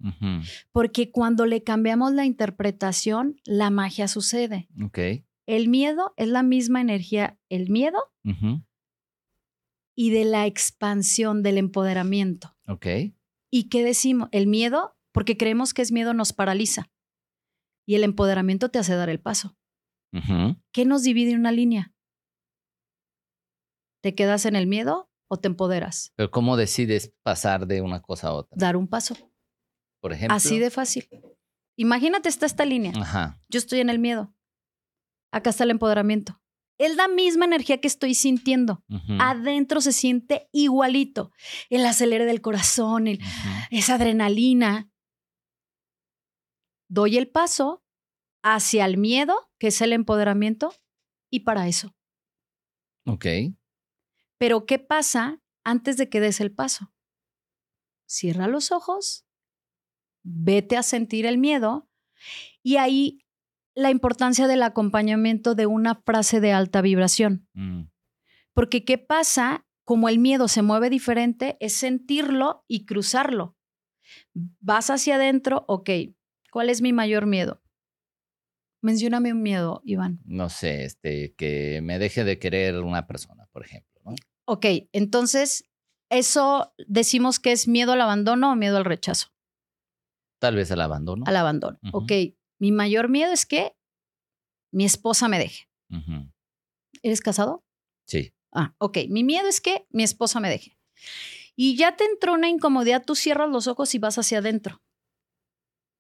[0.71, 4.69] Porque cuando le cambiamos la interpretación, la magia sucede.
[5.45, 7.97] El miedo es la misma energía, el miedo
[9.95, 12.55] y de la expansión, del empoderamiento.
[13.49, 14.29] ¿Y qué decimos?
[14.31, 16.91] El miedo, porque creemos que es miedo, nos paraliza.
[17.87, 19.57] Y el empoderamiento te hace dar el paso.
[20.71, 21.93] ¿Qué nos divide en una línea?
[24.01, 26.13] ¿Te quedas en el miedo o te empoderas?
[26.15, 28.55] Pero ¿cómo decides pasar de una cosa a otra?
[28.57, 29.15] Dar un paso.
[29.99, 30.35] Por ejemplo.
[30.35, 31.09] Así de fácil.
[31.75, 32.93] Imagínate está esta línea.
[32.95, 33.39] Ajá.
[33.49, 34.33] Yo estoy en el miedo.
[35.31, 36.41] Acá está el empoderamiento.
[36.79, 38.83] Es la misma energía que estoy sintiendo.
[39.19, 41.31] Adentro se siente igualito.
[41.69, 43.07] El acelere del corazón,
[43.71, 44.91] esa adrenalina.
[46.87, 47.83] Doy el paso
[48.43, 50.73] hacia el miedo, que es el empoderamiento,
[51.31, 51.95] y para eso.
[53.05, 53.25] Ok.
[54.37, 56.93] Pero ¿qué pasa antes de que des el paso?
[58.07, 59.25] Cierra los ojos,
[60.23, 61.89] vete a sentir el miedo
[62.63, 63.25] y ahí
[63.75, 67.47] la importancia del acompañamiento de una frase de alta vibración.
[67.53, 67.83] Mm.
[68.53, 69.67] Porque ¿qué pasa?
[69.83, 73.55] Como el miedo se mueve diferente, es sentirlo y cruzarlo.
[74.33, 75.89] Vas hacia adentro, ok,
[76.51, 77.61] ¿cuál es mi mayor miedo?
[78.81, 80.19] Mencióname un miedo, Iván.
[80.25, 83.96] No sé, este, que me deje de querer una persona, por ejemplo.
[84.47, 85.65] Ok, entonces,
[86.09, 89.27] ¿eso decimos que es miedo al abandono o miedo al rechazo?
[90.39, 91.25] Tal vez al abandono.
[91.27, 91.79] Al abandono.
[91.91, 92.11] Ok,
[92.59, 93.75] mi mayor miedo es que
[94.71, 95.69] mi esposa me deje.
[97.01, 97.65] ¿Eres casado?
[98.05, 98.33] Sí.
[98.53, 98.99] Ah, ok.
[99.09, 100.77] Mi miedo es que mi esposa me deje.
[101.55, 104.81] Y ya te entró una incomodidad, tú cierras los ojos y vas hacia adentro.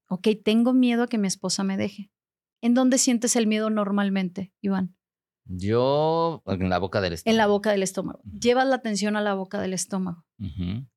[0.09, 2.11] Ok, tengo miedo a que mi esposa me deje.
[2.61, 4.96] ¿En dónde sientes el miedo normalmente, Iván?
[5.49, 7.33] Yo en la boca del estómago.
[7.33, 8.21] En la boca del estómago.
[8.23, 10.25] Llevas la atención a la boca del estómago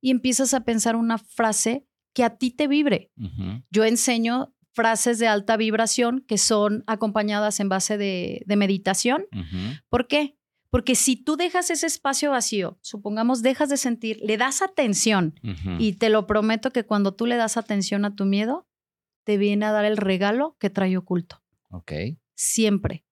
[0.01, 3.11] y empiezas a pensar una frase que a ti te vibre.
[3.71, 9.25] Yo enseño frases de alta vibración que son acompañadas en base de, meditación.
[9.89, 10.37] ¿Por qué?
[10.71, 15.35] Porque si tú dejas ese espacio vacío, supongamos dejas de sentir, le das atención
[15.79, 18.69] y te lo prometo que cuando tú le das atención a tu miedo,
[19.25, 21.43] te viene a dar el regalo que trae oculto.
[21.71, 21.93] Ok.
[22.35, 23.05] Siempre.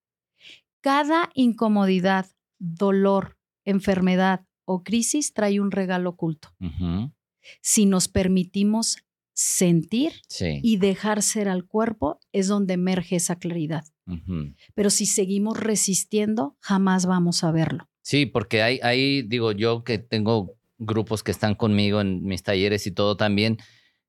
[0.89, 2.25] Cada incomodidad,
[2.59, 6.49] dolor, enfermedad o crisis trae un regalo oculto.
[7.61, 8.97] Si nos permitimos
[9.35, 13.85] sentir y dejar ser al cuerpo, es donde emerge esa claridad.
[14.75, 17.87] Pero si seguimos resistiendo, jamás vamos a verlo.
[18.01, 22.87] Sí, porque hay, ahí, digo, yo que tengo grupos que están conmigo en mis talleres
[22.87, 23.59] y todo también,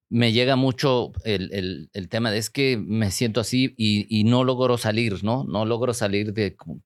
[0.09, 5.23] me llega mucho el, tema de es que me siento así y, no logro salir,
[5.23, 5.43] ¿no?
[5.43, 6.81] No logro salir de como,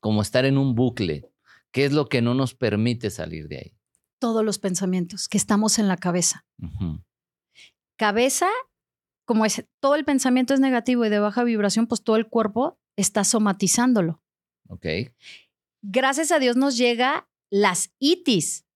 [0.00, 1.28] como estar en un bucle.
[1.72, 3.76] ¿Qué es lo que no nos permite salir de ahí?
[4.20, 6.44] Todos los pensamientos que estamos en la cabeza.
[7.96, 8.48] Cabeza,
[9.24, 12.78] como es, todo el pensamiento es negativo y de baja vibración, pues todo el cuerpo
[12.96, 14.22] está somatizándolo.
[14.68, 14.86] Ok.
[15.82, 18.66] Gracias a Dios nos llega las itis,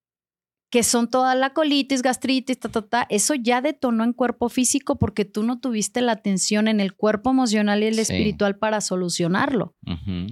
[0.76, 4.98] que son toda la colitis, gastritis, ta, ta, ta, eso ya detonó en cuerpo físico
[4.98, 9.74] porque tú no tuviste la atención en el cuerpo emocional y el espiritual para solucionarlo.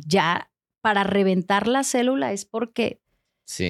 [0.07, 0.51] Ya
[0.83, 3.01] para reventar la célula es porque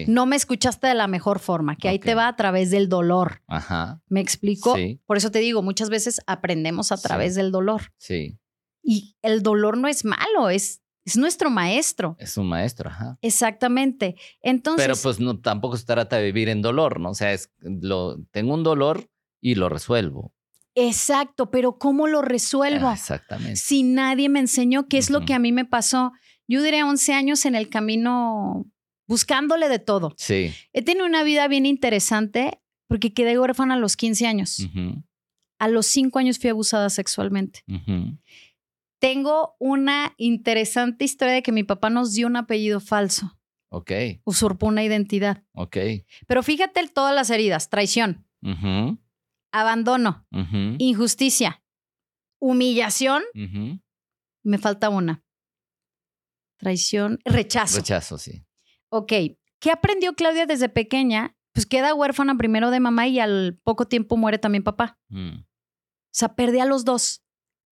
[0.08, 3.40] no me escuchaste de la mejor forma, que ahí te va a través del dolor.
[3.46, 4.02] Ajá.
[4.08, 4.74] ¿Me explico?
[5.06, 7.92] Por eso te digo, muchas veces aprendemos a través del dolor.
[7.98, 8.40] Sí.
[8.82, 12.16] Y el dolor no es malo, es es nuestro maestro.
[12.18, 13.18] Es un maestro, ajá.
[13.20, 14.16] Exactamente.
[14.40, 14.84] Entonces.
[14.84, 17.10] Pero pues no, tampoco se trata de vivir en dolor, ¿no?
[17.10, 20.32] O sea, es, lo, tengo un dolor y lo resuelvo.
[20.74, 22.90] Exacto, pero ¿cómo lo resuelvo?
[22.90, 23.56] exactamente.
[23.56, 26.12] Si nadie me enseñó qué es lo que a mí me pasó.
[26.48, 28.66] Yo duré 11 años en el camino
[29.06, 30.14] buscándole de todo.
[30.16, 30.52] Sí.
[30.72, 34.68] He tenido una vida bien interesante porque quedé huérfana a los 15 años.
[35.58, 37.62] A los 5 años fui abusada sexualmente.
[39.00, 43.38] Tengo una interesante historia de que mi papá nos dio un apellido falso.
[43.70, 43.90] Ok.
[44.24, 45.42] Usurpó una identidad.
[45.52, 45.76] Ok.
[46.26, 48.26] Pero fíjate todas las heridas, traición,
[49.50, 50.26] abandono,
[50.78, 51.62] injusticia,
[52.38, 53.22] humillación.
[54.44, 55.24] Me falta una.
[56.58, 57.78] Traición, rechazo.
[57.78, 58.46] Rechazo, sí.
[58.90, 59.12] Ok.
[59.58, 61.36] ¿Qué aprendió Claudia desde pequeña?
[61.52, 64.98] Pues queda huérfana primero de mamá y al poco tiempo muere también papá.
[65.08, 65.38] Mm.
[65.40, 65.46] O
[66.12, 67.23] sea, perdí a los dos.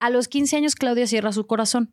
[0.03, 1.93] A los 15 años Claudia cierra su corazón.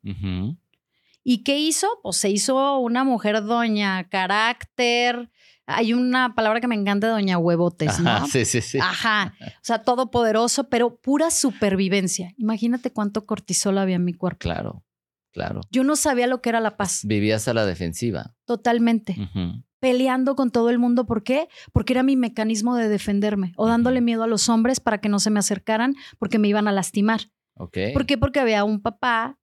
[1.24, 1.88] ¿Y qué hizo?
[2.02, 5.30] Pues se hizo una mujer doña carácter.
[5.68, 8.26] Hay una palabra que me encanta, doña huevotes, ¿no?
[8.26, 8.80] sí, sí, sí.
[8.82, 9.36] Ajá.
[9.40, 12.34] O sea, todopoderoso, pero pura supervivencia.
[12.38, 14.40] Imagínate cuánto cortisol había en mi cuerpo.
[14.40, 14.84] Claro,
[15.32, 15.62] claro.
[15.70, 17.02] Yo no sabía lo que era la paz.
[17.06, 18.34] Vivías a la defensiva.
[18.46, 19.30] Totalmente.
[19.80, 21.06] Peleando con todo el mundo.
[21.06, 21.48] ¿Por qué?
[21.74, 25.20] Porque era mi mecanismo de defenderme o dándole miedo a los hombres para que no
[25.20, 27.30] se me acercaran porque me iban a lastimar.
[27.60, 28.18] ¿Por qué?
[28.18, 29.38] Porque había un papá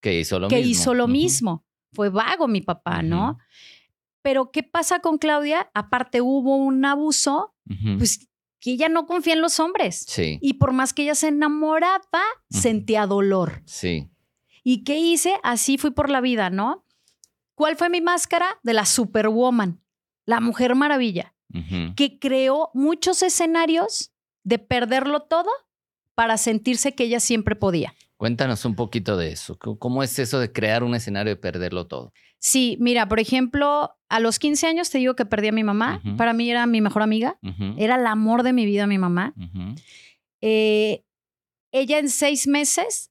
[0.00, 0.70] que hizo lo que mismo.
[0.70, 1.66] Hizo lo mismo.
[1.92, 3.38] Fue vago mi papá, ¿no?
[4.22, 5.70] Pero ¿qué pasa con Claudia?
[5.74, 7.54] Aparte hubo un abuso,
[7.98, 8.28] pues
[8.60, 10.04] que ella no confía en los hombres.
[10.06, 10.38] Sí.
[10.40, 13.62] Y por más que ella se enamoraba, sentía dolor.
[13.66, 14.10] Sí.
[14.62, 15.34] ¿Y qué hice?
[15.42, 16.84] Así fui por la vida, ¿no?
[17.54, 18.58] ¿Cuál fue mi máscara?
[18.62, 19.82] De la Superwoman,
[20.24, 21.34] la Mujer Maravilla,
[21.96, 24.12] que creó muchos escenarios
[24.44, 25.50] de perderlo todo
[26.20, 27.94] para sentirse que ella siempre podía.
[28.18, 29.58] Cuéntanos un poquito de eso.
[29.58, 32.12] ¿Cómo es eso de crear un escenario y perderlo todo?
[32.38, 36.02] Sí, mira, por ejemplo, a los 15 años te digo que perdí a mi mamá.
[36.18, 37.38] Para mí era mi mejor amiga.
[37.78, 39.32] Era el amor de mi vida, mi mamá.
[40.42, 41.04] Eh,
[41.72, 43.10] ella en seis meses,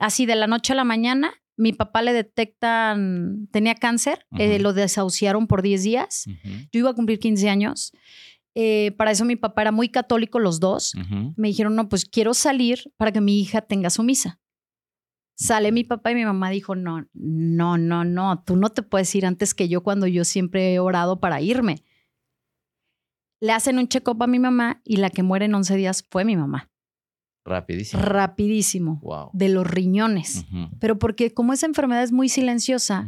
[0.00, 4.72] así de la noche a la mañana, mi papá le detectan, tenía cáncer, eh, lo
[4.72, 6.24] desahuciaron por 10 días.
[6.72, 7.92] Yo iba a cumplir 15 años.
[8.60, 10.92] Eh, para eso mi papá era muy católico, los dos.
[11.36, 14.40] Me dijeron, no, pues quiero salir para que mi hija tenga su misa.
[15.36, 19.14] Sale mi papá y mi mamá dijo, no, no, no, no, tú no te puedes
[19.14, 21.84] ir antes que yo cuando yo siempre he orado para irme.
[23.40, 26.24] Le hacen un check-up a mi mamá y la que muere en 11 días fue
[26.24, 26.68] mi mamá.
[27.44, 28.02] Rapidísimo.
[28.02, 28.98] Rapidísimo.
[29.04, 29.30] Wow.
[29.34, 30.46] De los riñones.
[30.80, 33.06] Pero porque como esa enfermedad es muy silenciosa,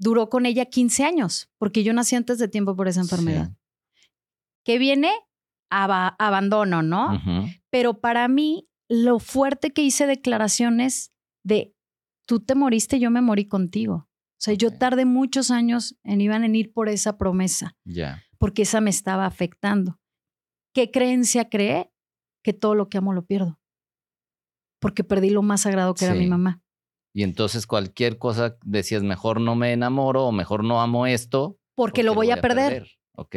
[0.00, 3.52] duró con ella 15 años, porque yo nací antes de tiempo por esa enfermedad
[4.70, 5.10] que viene
[5.68, 7.20] abandono, ¿no?
[7.70, 11.12] Pero para mí, lo fuerte que hice declaraciones
[11.44, 11.74] de
[12.24, 13.94] tú te moriste, yo me morí contigo.
[14.04, 18.22] O sea, yo tardé muchos años en iban en ir por esa promesa, Ya.
[18.38, 19.98] porque esa me estaba afectando.
[20.72, 21.92] ¿Qué creencia cree?
[22.44, 23.58] Que todo lo que amo lo pierdo.
[24.80, 26.62] Porque perdí lo más sagrado que era mi mamá.
[27.12, 31.58] Y entonces cualquier cosa decías, mejor no me enamoro o mejor no amo esto.
[31.74, 32.88] Porque, lo voy a perder.
[33.16, 33.34] Ok.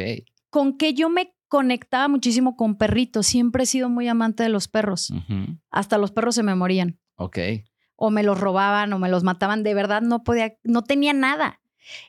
[0.54, 3.26] Con que yo me conectaba muchísimo con perritos.
[3.26, 5.12] Siempre he sido muy amante de los perros.
[5.68, 7.00] Hasta los perros se me morían.
[7.16, 7.38] Ok.
[7.96, 9.64] O me los robaban o me los mataban.
[9.64, 11.60] De verdad no podía, no tenía nada.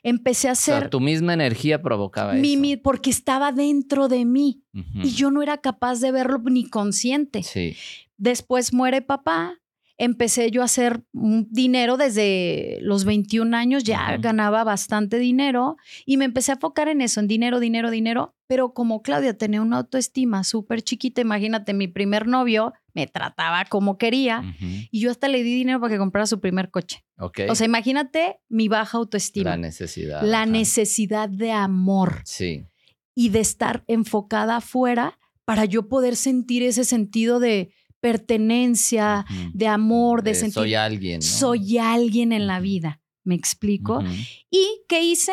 [0.04, 2.60] Empecé a O sea, hacer tu misma energía provocaba mi, eso.
[2.60, 7.42] mi- porque estaba dentro de mí y yo no era capaz de verlo ni consciente.
[7.42, 7.76] Sí.
[8.16, 9.58] Después muere papá.
[9.98, 16.26] Empecé yo a hacer dinero desde los 21 años, ya ganaba bastante dinero y me
[16.26, 18.34] empecé a enfocar en eso, en dinero, dinero, dinero.
[18.46, 23.96] Pero como Claudia tenía una autoestima súper chiquita, imagínate, mi primer novio me trataba como
[23.98, 24.42] quería
[24.90, 27.04] y yo hasta le di dinero para que comprara su primer coche.
[27.18, 30.22] O sea, imagínate mi baja autoestima, la la, necesidad.
[30.32, 30.46] ajá.
[30.46, 32.66] necesidad de amor Sí.
[33.14, 40.22] y de estar enfocada afuera para yo poder sentir ese sentido de pertenencia, de amor,
[40.22, 41.18] de, De sentir Soy alguien.
[41.18, 41.26] ¿no?
[41.26, 43.00] soy alguien en la vida.
[43.24, 44.02] ¿Me explico?
[44.50, 45.32] ¿Y qué hice?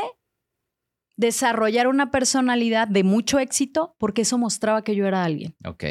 [1.15, 5.55] Desarrollar una personalidad de mucho éxito porque eso mostraba que yo era alguien.
[5.63, 5.83] Ok.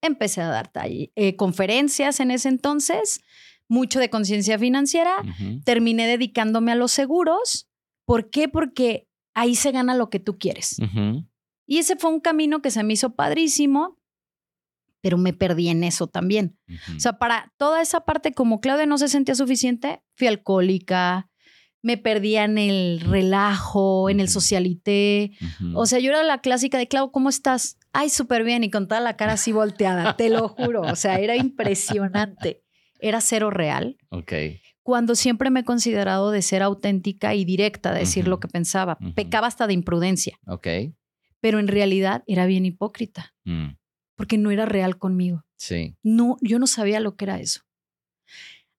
[0.00, 3.20] Empecé a dar eh, conferencias en ese entonces,
[3.68, 5.16] mucho de conciencia financiera.
[5.64, 7.68] Terminé dedicándome a los seguros.
[8.04, 8.48] ¿Por qué?
[8.48, 10.76] Porque ahí se gana lo que tú quieres.
[11.66, 13.97] Y ese fue un camino que se me hizo padrísimo,
[15.00, 16.58] pero me perdí en eso también.
[16.96, 21.28] O sea, para toda esa parte, como Claudia no se sentía suficiente, fui alcohólica,
[21.82, 25.30] me perdía en el relajo, en el socialité.
[25.74, 27.78] O sea, yo era la clásica de Clau, ¿cómo estás?
[27.92, 30.82] Ay, súper bien, y con toda la cara así volteada, te lo juro.
[30.82, 32.64] O sea, era impresionante.
[33.00, 33.96] Era cero real.
[34.10, 34.32] Ok.
[34.82, 38.98] Cuando siempre me he considerado de ser auténtica y directa, de decir lo que pensaba.
[39.14, 40.66] Pecaba hasta de imprudencia, Ok.
[41.40, 43.76] pero en realidad era bien hipócrita, Mm.
[44.18, 45.44] Porque no era real conmigo.
[45.56, 45.94] Sí.
[46.02, 47.60] No, yo no sabía lo que era eso.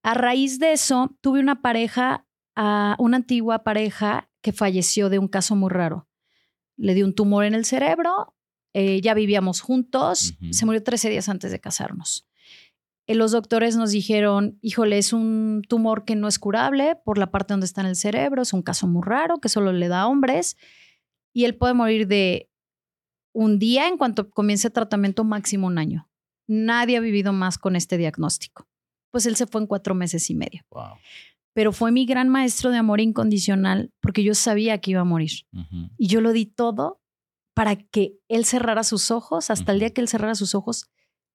[0.04, 5.30] A raíz de eso, tuve una pareja, a una antigua pareja que falleció de un
[5.30, 6.10] caso muy raro.
[6.76, 8.36] Le dio un tumor en el cerebro,
[8.74, 12.28] eh, ya vivíamos juntos, se murió 13 días antes de casarnos.
[13.08, 17.32] Eh, los doctores nos dijeron, híjole, es un tumor que no es curable por la
[17.32, 20.02] parte donde está en el cerebro, es un caso muy raro que solo le da
[20.02, 20.58] a hombres
[21.32, 22.49] y él puede morir de
[23.34, 26.10] un día en cuanto comience tratamiento máximo un año.
[26.48, 28.68] Nadie ha vivido más con este diagnóstico.
[29.12, 30.64] Pues él se fue en cuatro meses y medio.
[30.72, 30.96] Wow.
[31.54, 35.32] Pero fue mi gran maestro de amor incondicional porque yo sabía que iba a morir.
[35.98, 37.02] Y yo lo di todo
[37.54, 40.90] para que él cerrara sus ojos, hasta el día que él cerrara sus ojos,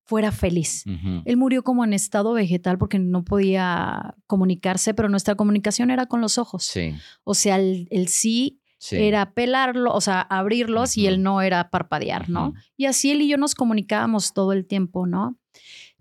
[0.04, 0.84] fuera feliz.
[1.24, 6.20] Él murió como en estado vegetal porque no podía comunicarse, pero nuestra comunicación era con
[6.20, 6.64] los ojos.
[6.64, 6.94] Sí.
[7.24, 8.96] O sea, el, el sí, Sí.
[8.96, 12.52] era pelarlo, o sea, abrirlos y el no era parpadear, ¿no?
[12.76, 15.38] Y así él y yo nos comunicábamos todo el tiempo, ¿no?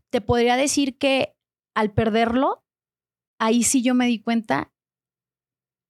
[0.10, 1.34] Te podría decir que
[1.76, 2.64] al perderlo,
[3.40, 4.72] ahí sí yo me di cuenta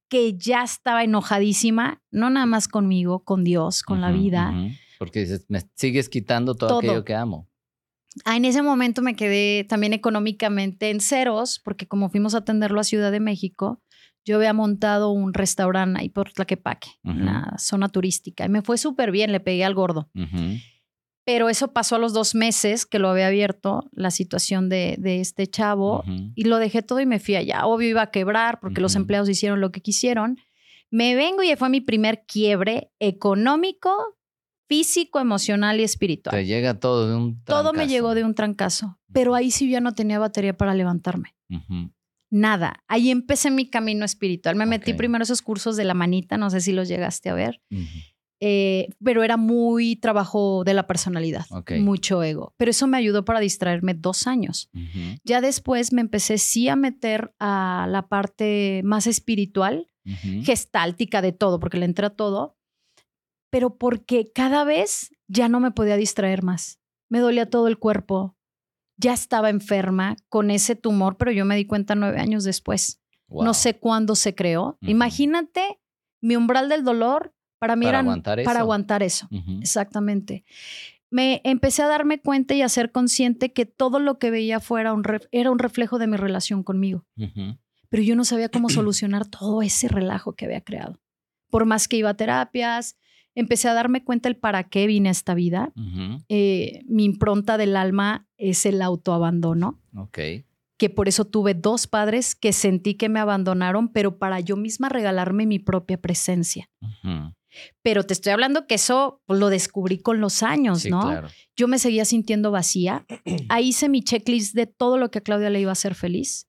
[0.10, 4.54] que ya estaba enojadísima, no nada más conmigo, con Dios, con la vida.
[5.00, 6.80] Porque dices, me sigues quitando todo, Todo.
[6.80, 7.50] aquello que amo.
[8.26, 12.80] Ah, en ese momento me quedé también económicamente en ceros, porque como fuimos a atenderlo
[12.80, 13.82] a Ciudad de México,
[14.26, 17.26] yo había montado un restaurante ahí por Tlaquepaque, en Ujú.
[17.26, 20.10] la zona turística, y me fue súper bien, le pegué al gordo.
[21.26, 25.22] Pero eso pasó a los dos meses que lo había abierto, la situación de, de
[25.22, 26.04] este chavo,
[26.36, 27.66] y lo dejé todo y me fui allá.
[27.66, 30.38] Obvio iba a quebrar porque los empleados hicieron lo que quisieron.
[30.92, 33.92] Me vengo y fue mi primer quiebre económico,
[34.68, 36.36] físico, emocional y espiritual.
[36.36, 37.90] Te llega todo de un Todo me trancazo.
[37.94, 41.34] llegó de un trancazo, pero ahí sí yo ya no tenía batería para levantarme.
[42.34, 42.84] Nada.
[42.88, 44.56] Ahí empecé mi camino espiritual.
[44.56, 47.62] Me metí primero esos cursos de la manita, no sé si los llegaste a ver,
[48.40, 51.46] eh, pero era muy trabajo de la personalidad,
[51.80, 52.56] mucho ego.
[52.58, 54.72] Pero eso me ayudó para distraerme dos años.
[55.24, 59.94] Ya después me empecé sí a meter a la parte más espiritual,
[60.44, 62.58] gestáltica de todo, porque le entré a todo,
[63.52, 66.80] pero porque cada vez ya no me podía distraer más.
[67.10, 68.36] Me dolía todo el cuerpo,
[69.04, 73.02] ya estaba enferma con ese tumor, pero yo me di cuenta nueve años después.
[73.28, 73.44] Wow.
[73.44, 74.78] No sé cuándo se creó.
[74.82, 75.80] Imagínate
[76.22, 78.60] mi umbral del dolor para mí Para era aguantar para eso.
[78.60, 79.28] aguantar eso.
[79.62, 80.46] Exactamente.
[81.10, 84.94] Me empecé a darme cuenta y a ser consciente que todo lo que veía fuera
[84.94, 87.06] un era un reflejo de mi relación conmigo.
[87.90, 91.00] Pero yo no sabía cómo solucionar todo ese relajo que había creado.
[91.50, 92.98] Por más que iba a terapias,
[93.36, 95.72] empecé a darme cuenta el para qué vine a esta vida.
[96.30, 100.20] Eh, mi impronta del alma es el autoabandono, Ok.
[100.78, 104.90] que por eso tuve dos padres que sentí que me abandonaron, pero para yo misma
[104.90, 106.70] regalarme mi propia presencia.
[107.84, 111.22] Pero te estoy hablando que eso pues, lo descubrí con los años, ¿no?
[111.56, 113.06] Yo me seguía sintiendo vacía.
[113.50, 116.48] Ahí hice mi checklist de todo lo que a Claudia le iba a hacer feliz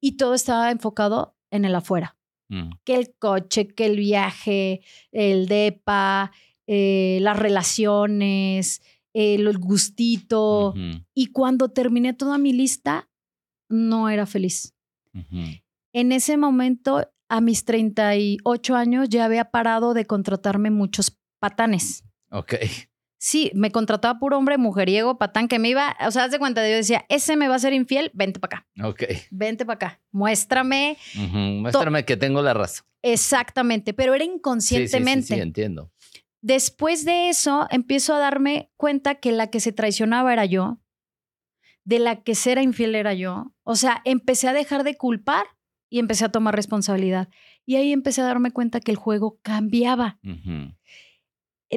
[0.00, 2.16] y todo estaba enfocado en el afuera.
[2.52, 2.70] Mm.
[2.84, 6.32] Que el coche, que el viaje, el DEPA,
[6.66, 8.82] eh, las relaciones,
[9.14, 10.74] el gustito.
[11.14, 13.08] Y cuando terminé toda mi lista,
[13.70, 14.74] no era feliz.
[15.94, 22.04] En ese momento, a mis 38 años, ya había parado de contratarme muchos patanes.
[22.30, 22.54] Ok.
[23.24, 26.68] Sí, me contrataba puro hombre mujeriego, patán, que me iba, o sea, haz de cuenta,
[26.68, 28.68] yo decía, ese me va a ser infiel, vente para acá.
[28.82, 29.04] Ok.
[29.30, 30.96] Vente para acá, muéstrame.
[31.14, 32.84] Muéstrame que tengo la razón.
[33.00, 35.22] Exactamente, pero era inconscientemente.
[35.22, 35.92] Sí, sí, sí, entiendo.
[36.40, 40.80] Después de eso, empiezo a darme cuenta que la que se traicionaba era yo,
[41.84, 43.54] de la que era infiel era yo.
[43.62, 45.46] O sea, empecé a dejar de culpar
[45.88, 47.28] y empecé a tomar responsabilidad.
[47.64, 50.18] Y ahí empecé a darme cuenta que el juego cambiaba.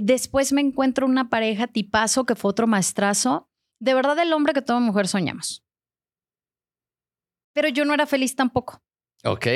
[0.02, 3.50] Después me encuentro una pareja tipazo que fue otro maestrazo.
[3.80, 5.64] De verdad, el hombre que toda mujer soñamos.
[7.54, 8.84] Pero yo no era feliz tampoco.
[9.24, 9.48] Ok.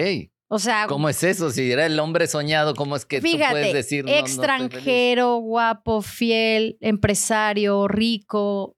[0.52, 1.52] O sea, ¿cómo es eso?
[1.52, 6.78] Si era el hombre soñado, ¿cómo es que tú puedes decir no, extranjero, guapo, fiel,
[6.82, 8.76] empresario, rico?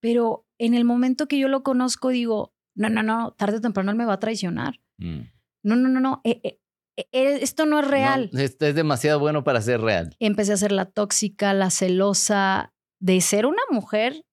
[0.00, 3.90] Pero en el momento que yo lo conozco, digo, no, no, no, tarde o temprano
[3.90, 4.80] él me va a traicionar.
[4.96, 5.20] Mm.
[5.64, 6.20] No, no, no, no.
[6.24, 6.61] Eh, eh,
[6.96, 8.30] esto no es real.
[8.32, 10.14] esto es demasiado bueno para ser real.
[10.18, 14.24] Empecé a ser la tóxica, la celosa, de ser una mujer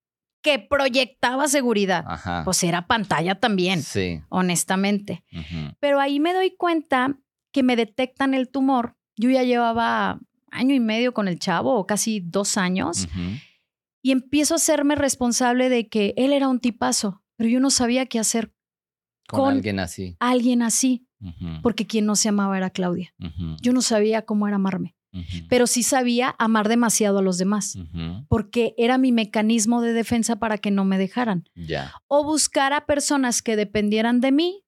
[0.41, 2.05] que proyectaba seguridad.
[2.45, 4.21] Pues era pantalla también, sí.
[4.29, 5.23] honestamente.
[5.79, 7.17] Pero ahí me doy cuenta
[7.51, 8.95] que me detectan el tumor.
[9.17, 10.19] Yo ya llevaba
[10.51, 13.07] año y medio con el chavo, o casi dos años,
[14.01, 18.05] y empiezo a hacerme responsable de que él era un tipazo, pero yo no sabía
[18.05, 18.53] qué hacer
[19.27, 20.15] con, alguien así.
[20.19, 21.07] Alguien así,
[21.61, 23.13] porque quien no se amaba era Claudia.
[23.61, 24.95] Yo no sabía cómo era amarme,
[25.49, 27.77] pero sí sabía amar demasiado a los demás,
[28.27, 31.45] porque era mi mecanismo de defensa para que no me dejaran.
[32.07, 34.63] O buscar a personas que dependieran de mí,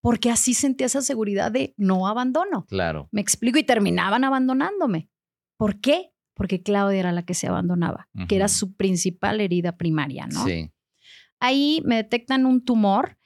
[0.00, 2.64] porque así sentía esa seguridad de no abandono.
[2.66, 3.08] Claro.
[3.10, 5.10] Me explico y terminaban abandonándome.
[5.56, 6.12] ¿Por qué?
[6.34, 10.44] Porque Claudia era la que se abandonaba, que era su principal herida primaria, ¿no?
[10.44, 10.70] Sí.
[11.40, 13.18] Ahí me detectan un tumor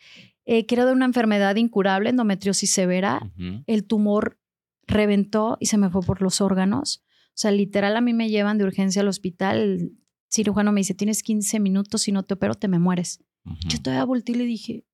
[0.45, 3.33] eh, que era de una enfermedad incurable, endometriosis severa.
[3.67, 4.39] El tumor
[4.87, 7.05] reventó y se me fue por los órganos.
[7.29, 9.59] O sea, literal a mí me llevan de urgencia al hospital.
[9.59, 13.25] El cirujano me dice, tienes 15 minutos, si no te opero te me mueres.
[13.67, 14.85] Yo todavía volteé y le dije,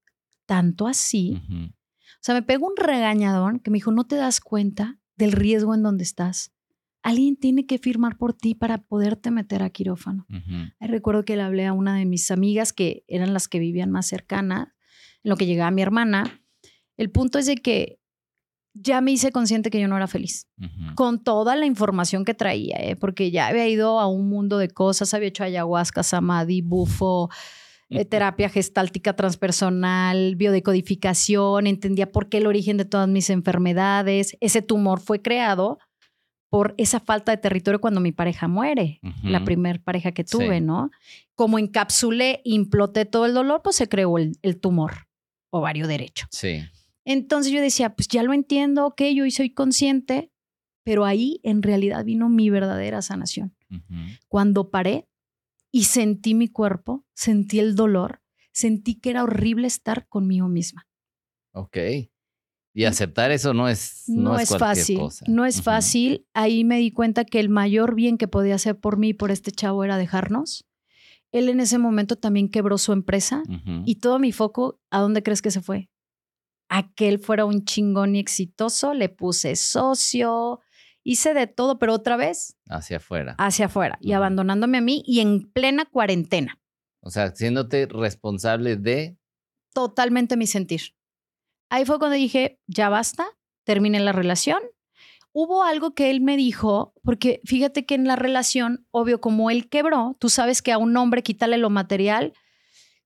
[0.47, 1.41] ¿tanto así?
[1.51, 5.75] O sea, me pegó un regañadón que me dijo, no te das cuenta del riesgo
[5.75, 6.53] en donde estás.
[7.03, 10.27] Alguien tiene que firmar por ti para poderte meter a quirófano.
[10.81, 14.07] recuerdo que le hablé a una de mis amigas que eran las que vivían más
[14.07, 14.69] cercanas,
[15.27, 16.41] en lo que llegaba mi hermana.
[16.97, 17.99] El punto es de que
[18.75, 20.49] ya me hice consciente que yo no era feliz,
[20.95, 22.95] con toda la información que traía, ¿eh?
[22.95, 27.31] porque ya había ido a un mundo de cosas, había hecho ayahuasca, samadhi, bufo,
[27.89, 34.37] eh, terapia gestáltica transpersonal, biodecodificación, entendía por qué el origen de todas mis enfermedades.
[34.41, 35.79] Ese tumor fue creado
[36.51, 40.91] por esa falta de territorio cuando mi pareja muere, la primer pareja que tuve, ¿no?
[41.35, 45.06] Como encapsulé, imploté todo el dolor, pues se creó el, el tumor
[45.51, 46.27] ovario derecho.
[46.31, 46.63] Sí.
[47.05, 50.33] Entonces yo decía, pues ya lo entiendo, ok, yo soy consciente,
[50.85, 53.57] pero ahí en realidad vino mi verdadera sanación.
[54.29, 55.09] Cuando paré
[55.73, 58.23] y sentí mi cuerpo, sentí el dolor,
[58.53, 60.89] sentí que era horrible estar conmigo misma.
[61.53, 61.79] Ok.
[62.75, 65.01] Y aceptar eso no es no, es, fácil.
[65.29, 66.27] No es fácil.
[66.35, 69.31] Ahí me di cuenta que el mayor bien que podía hacer por mí y por
[69.31, 70.67] este chavo era dejarnos.
[71.33, 73.43] Él en ese momento también quebró su empresa
[73.85, 75.91] y todo mi foco, ¿a dónde crees que se fue?
[76.69, 80.61] a que él fuera un chingón y exitoso, le puse socio,
[81.03, 82.57] hice de todo, pero otra vez.
[82.69, 83.35] Hacia afuera.
[83.39, 86.61] Hacia afuera y abandonándome a mí y en plena cuarentena.
[87.01, 89.17] O sea, siéndote responsable de...
[89.73, 90.97] Totalmente mi sentir.
[91.71, 93.27] Ahí fue cuando dije, ya basta,
[93.65, 94.59] terminé la relación.
[95.39, 99.69] Hubo algo que él me dijo, porque fíjate que en la relación, obvio, como él
[99.69, 102.33] quebró, tú sabes que a un hombre quítale lo material,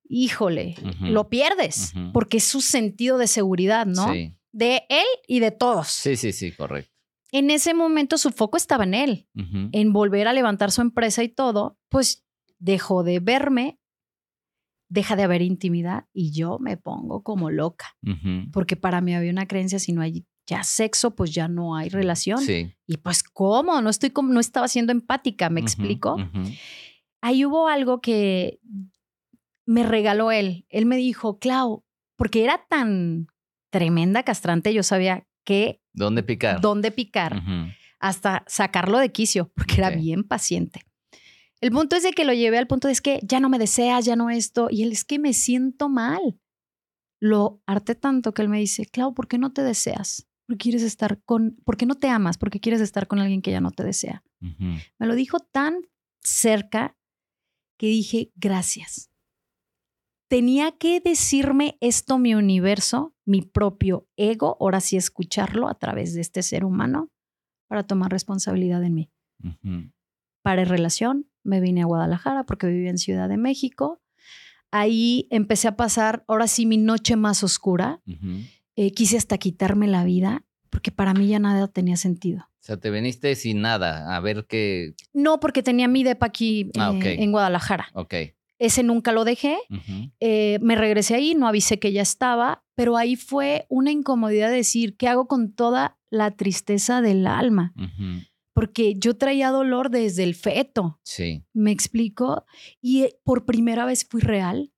[0.09, 4.13] híjole, lo pierdes, porque es su sentido de seguridad, ¿no?
[4.13, 4.33] Sí.
[4.53, 5.89] De él y de todos.
[5.89, 6.95] Sí, sí, sí, correcto.
[7.33, 9.29] En ese momento su foco estaba en él,
[9.73, 12.25] en volver a levantar su empresa y todo, pues
[12.61, 13.81] dejó de verme,
[14.89, 17.97] deja de haber intimidad y yo me pongo como loca,
[18.53, 21.89] porque para mí había una creencia, si no hay ya sexo, pues ya no hay
[21.89, 22.41] relación.
[22.41, 22.75] Sí.
[22.87, 23.81] Y pues, ¿cómo?
[23.81, 26.17] No estoy como, no estaba siendo empática, ¿me explico?
[27.21, 28.59] Ahí hubo algo que
[29.65, 30.67] me regaló él.
[30.69, 31.85] Él me dijo, Clau,
[32.17, 33.29] porque era tan
[33.71, 35.81] tremenda castrante, yo sabía que...
[35.93, 36.61] ¿Dónde picar?
[36.61, 37.41] ¿Dónde picar?
[38.01, 40.83] Hasta sacarlo de quicio, porque era bien paciente.
[41.61, 43.59] El punto es de que lo llevé al punto de es que ya no me
[43.61, 44.67] deseas, ya no esto.
[44.69, 46.41] Y él es que me siento mal.
[47.21, 50.27] Lo harté tanto que él me dice, Clau, ¿por qué no te deseas?
[50.51, 52.37] ¿Por qué quieres estar con, por qué no te amas?
[52.37, 54.25] ¿Por qué quieres estar con alguien que ya no te desea?
[54.99, 55.77] Me lo dijo tan
[56.25, 56.97] cerca
[57.79, 59.13] que dije, gracias.
[60.27, 66.21] Tenía que decirme esto mi universo, mi propio ego, ahora sí escucharlo a través de
[66.21, 67.13] este ser humano
[67.69, 69.13] para tomar responsabilidad en mí.
[70.43, 74.03] Para relación, me vine a Guadalajara porque vivía en Ciudad de México.
[74.73, 78.03] Ahí empecé a pasar, ahora sí, mi noche más oscura.
[78.81, 82.49] Eh, quise hasta quitarme la vida porque para mí ya nada tenía sentido.
[82.49, 84.95] O sea, te viniste sin nada a ver qué.
[85.13, 87.91] No, porque tenía mi depa aquí ah, eh, en Guadalajara.
[87.93, 88.15] Ok.
[88.59, 89.59] Ese nunca lo dejé.
[90.21, 94.97] Eh, me regresé ahí, no avisé que ya estaba, pero ahí fue una incomodidad decir,
[94.97, 97.75] ¿qué hago con toda la tristeza del alma?
[98.53, 101.01] porque yo traía dolor desde el feto.
[101.03, 101.45] Sí.
[101.55, 102.45] ¿Me explico?
[102.83, 104.71] Y por primera vez fui real.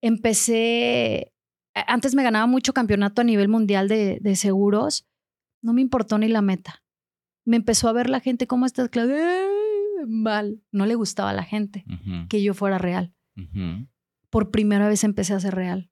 [0.00, 1.32] Empecé,
[1.74, 5.06] antes me ganaba mucho campeonato a nivel mundial de, seguros,
[5.62, 6.82] no me importó ni la meta.
[7.44, 9.46] Me empezó a ver la gente, ¿cómo estás, Claudia?
[10.06, 10.62] Mal.
[10.70, 11.84] No le gustaba a la gente
[12.28, 13.14] que yo fuera real.
[14.30, 15.90] Por primera vez empecé a ser real.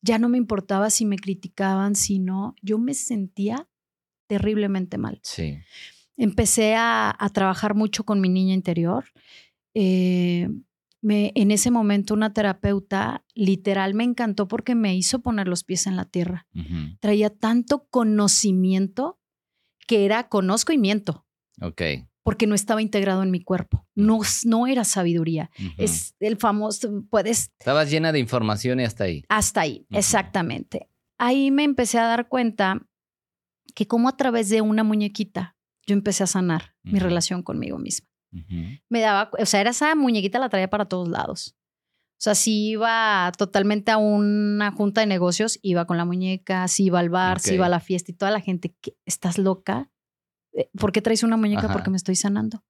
[0.00, 2.54] Ya no me importaba si me criticaban, si no.
[2.62, 3.68] Yo me sentía
[4.26, 5.20] terriblemente mal.
[5.22, 5.58] Sí
[6.16, 9.04] empecé a, trabajar mucho con mi niña interior.
[9.74, 10.48] Eh,
[11.04, 15.86] me, en ese momento una terapeuta literal me encantó porque me hizo poner los pies
[15.86, 16.46] en la tierra.
[17.00, 19.20] Traía tanto conocimiento
[19.86, 21.26] que era conozco y miento.
[21.60, 21.82] Ok.
[22.22, 23.86] Porque no estaba integrado en mi cuerpo.
[23.94, 25.50] No, no era sabiduría.
[25.76, 27.50] Es el famoso, puedes...
[27.58, 29.24] Estabas llena de información y hasta ahí.
[29.28, 30.88] Hasta ahí, exactamente.
[31.18, 32.88] Ahí me empecé a dar cuenta
[33.74, 38.08] que como a través de una muñequita yo empecé a sanar mi relación conmigo misma.
[38.88, 41.56] Me daba, o sea, era esa muñequita la traía para todos lados.
[42.14, 46.84] O sea, si iba totalmente a una junta de negocios, iba con la muñeca, si
[46.84, 48.74] iba al bar, si iba a la fiesta y toda la gente,
[49.04, 49.90] ¿estás loca?
[50.52, 51.72] Eh, ¿Por qué traes una muñeca?
[51.72, 52.64] Porque me estoy sanando.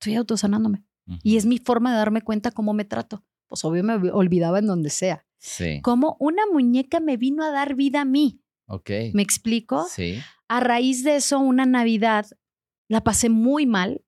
[0.00, 0.84] Estoy autosanándome.
[1.22, 3.24] Y es mi forma de darme cuenta cómo me trato.
[3.46, 5.24] Pues obvio me olvidaba en donde sea.
[5.38, 5.80] Sí.
[5.80, 8.42] Como una muñeca me vino a dar vida a mí.
[8.66, 8.90] Ok.
[9.14, 9.86] ¿Me explico?
[9.88, 10.20] Sí.
[10.48, 12.26] A raíz de eso, una Navidad
[12.88, 14.02] la pasé muy mal,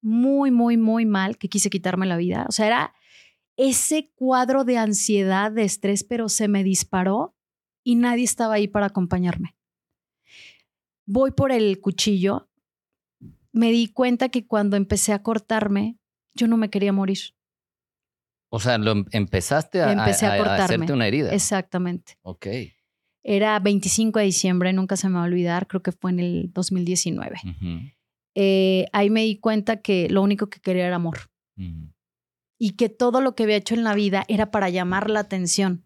[0.00, 2.46] muy, muy, muy mal, que quise quitarme la vida.
[2.48, 2.94] O sea, era
[3.56, 7.34] ese cuadro de ansiedad, de estrés, pero se me disparó
[7.84, 9.56] y nadie estaba ahí para acompañarme.
[11.06, 12.48] Voy por el cuchillo,
[13.52, 15.98] me di cuenta que cuando empecé a cortarme,
[16.34, 17.18] yo no me quería morir.
[18.50, 21.32] O sea, lo em, empezaste a, Empecé a, hacerte una herida.
[21.32, 22.18] Exactamente.
[22.22, 22.46] Ok.
[23.22, 26.52] Era 25 de diciembre, nunca se me va a olvidar, creo que fue en el
[26.52, 27.40] 2019.
[28.40, 31.28] Eh, ahí me di cuenta que lo único que quería era amor.
[32.56, 35.84] Y que todo lo que había hecho en la vida era para llamar la atención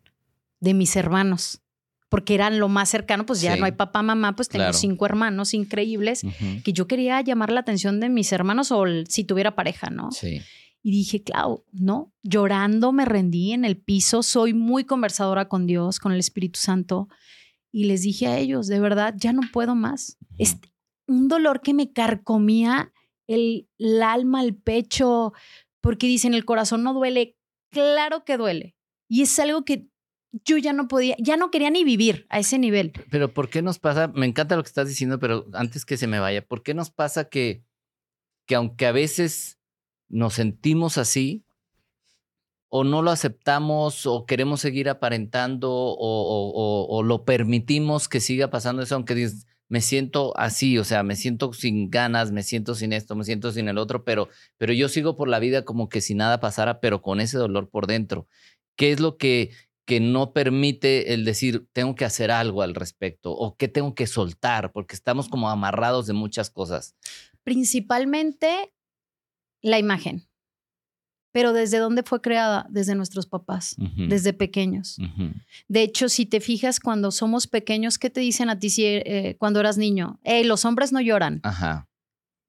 [0.61, 1.63] de mis hermanos.
[2.11, 5.55] Porque eran lo más cercano, pues ya no hay papá, mamá, pues tengo cinco hermanos
[5.55, 6.27] increíbles
[6.63, 10.11] que yo quería llamar la atención de mis hermanos o si tuviera pareja, ¿no?
[10.11, 10.43] Sí.
[10.83, 15.99] Y dije, claro, no, llorando me rendí en el piso, soy muy conversadora con Dios,
[15.99, 17.09] con el Espíritu Santo,
[17.71, 20.19] y les dije a ellos, de verdad, ya no puedo más.
[20.37, 20.72] Este,
[21.07, 22.93] un dolor que me carcomía
[23.27, 23.69] el,
[24.03, 25.33] alma, el pecho,
[25.81, 27.37] porque dicen, el corazón no duele.
[27.71, 28.77] Claro que duele.
[29.09, 29.89] Y es algo que
[30.45, 32.93] yo ya no podía, ya no quería ni vivir a ese nivel.
[33.11, 34.09] Pero ¿por qué nos pasa?
[34.09, 36.91] Me encanta lo que estás diciendo, pero antes que se me vaya, ¿por qué nos
[36.91, 37.65] pasa que,
[38.47, 39.59] que aunque a veces
[40.09, 41.45] nos sentimos así,
[42.75, 48.81] o no lo aceptamos, o queremos seguir aparentando, o, o lo permitimos que siga pasando
[48.81, 52.93] eso, aunque dices, me siento así, o sea, me siento sin ganas, me siento sin
[52.93, 56.03] esto, me siento sin el otro, pero, pero yo sigo por la vida como que
[56.03, 58.29] si nada pasara, pero con ese dolor por dentro.
[58.77, 59.51] ¿Qué es lo que,
[59.87, 64.07] que no permite el decir, tengo que hacer algo al respecto o qué tengo que
[64.07, 64.73] soltar?
[64.73, 66.95] Porque estamos como amarrados de muchas cosas.
[67.43, 68.75] Principalmente
[69.63, 70.29] la imagen.
[71.33, 72.67] Pero ¿desde dónde fue creada?
[72.71, 74.99] Desde nuestros papás, desde pequeños.
[75.69, 79.37] De hecho, si te fijas, cuando somos pequeños, ¿qué te dicen a ti si, eh,
[79.39, 80.21] cuando eras niño?
[80.23, 81.41] Hey, los hombres no lloran.
[81.43, 81.89] Ajá.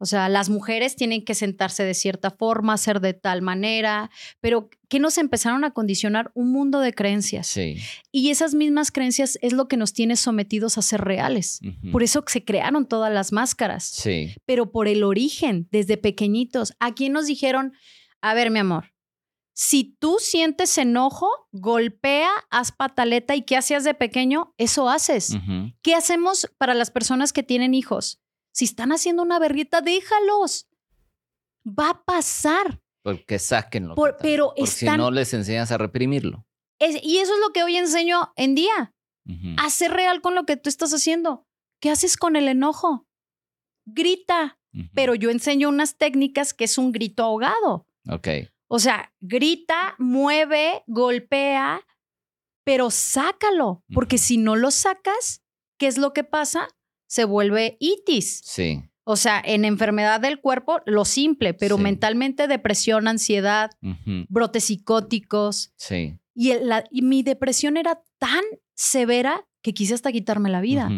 [0.04, 4.12] O sea, las mujeres tienen que sentarse de cierta forma, ser de tal manera,
[4.42, 7.48] pero que nos empezaron a condicionar un mundo de creencias.
[7.48, 7.78] Sí.
[8.12, 11.62] Y esas mismas creencias es lo que nos tiene sometidos a ser reales.
[11.94, 13.86] Por eso se crearon todas las máscaras.
[13.86, 14.36] Sí.
[14.46, 17.72] Pero por el origen, desde pequeñitos, ¿a quién nos dijeron?
[18.24, 18.94] A ver, mi amor,
[19.56, 24.56] Si tú sientes enojo, golpea, haz pataleta y ¿qué hacías de pequeño?
[24.58, 25.36] Eso haces.
[25.84, 28.20] ¿Qué hacemos para las personas que tienen hijos?
[28.52, 30.68] Si están haciendo una berrita, déjalos.
[31.68, 32.82] Va a pasar.
[33.04, 33.96] Porque sáquenlo.
[34.22, 36.48] pero si no les enseñas a reprimirlo.
[36.80, 38.96] y eso es lo que hoy enseño en día.
[39.58, 41.46] Hacer real con lo que tú estás haciendo.
[41.82, 43.06] ¿Qué haces con el enojo?
[43.86, 44.58] Grita.
[44.96, 47.86] Pero yo enseño unas técnicas que es un grito ahogado.
[48.10, 48.28] Ok.
[48.68, 51.86] O sea, grita, mueve, golpea,
[52.64, 55.44] pero sácalo, porque si no lo sacas,
[55.78, 56.68] ¿qué es lo que pasa?
[57.08, 58.42] Se vuelve itis.
[58.44, 58.82] Sí.
[59.04, 63.70] O sea, en enfermedad del cuerpo, lo simple, pero mentalmente depresión, ansiedad,
[64.30, 65.74] brotes psicóticos.
[65.76, 66.18] Sí.
[66.34, 68.44] Y, mi depresión era tan
[68.76, 70.90] severa que quise hasta quitarme la vida.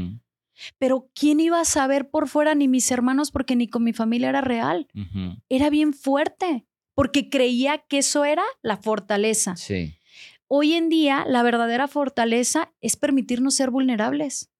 [0.77, 4.29] Pero ¿quién iba a saber por fuera ni mis hermanos porque ni con mi familia
[4.29, 4.87] era real?
[5.49, 9.55] Era bien fuerte porque creía que eso era la fortaleza.
[9.55, 9.95] Sí.
[10.47, 14.51] Hoy en día, la verdadera fortaleza es permitirnos ser vulnerables.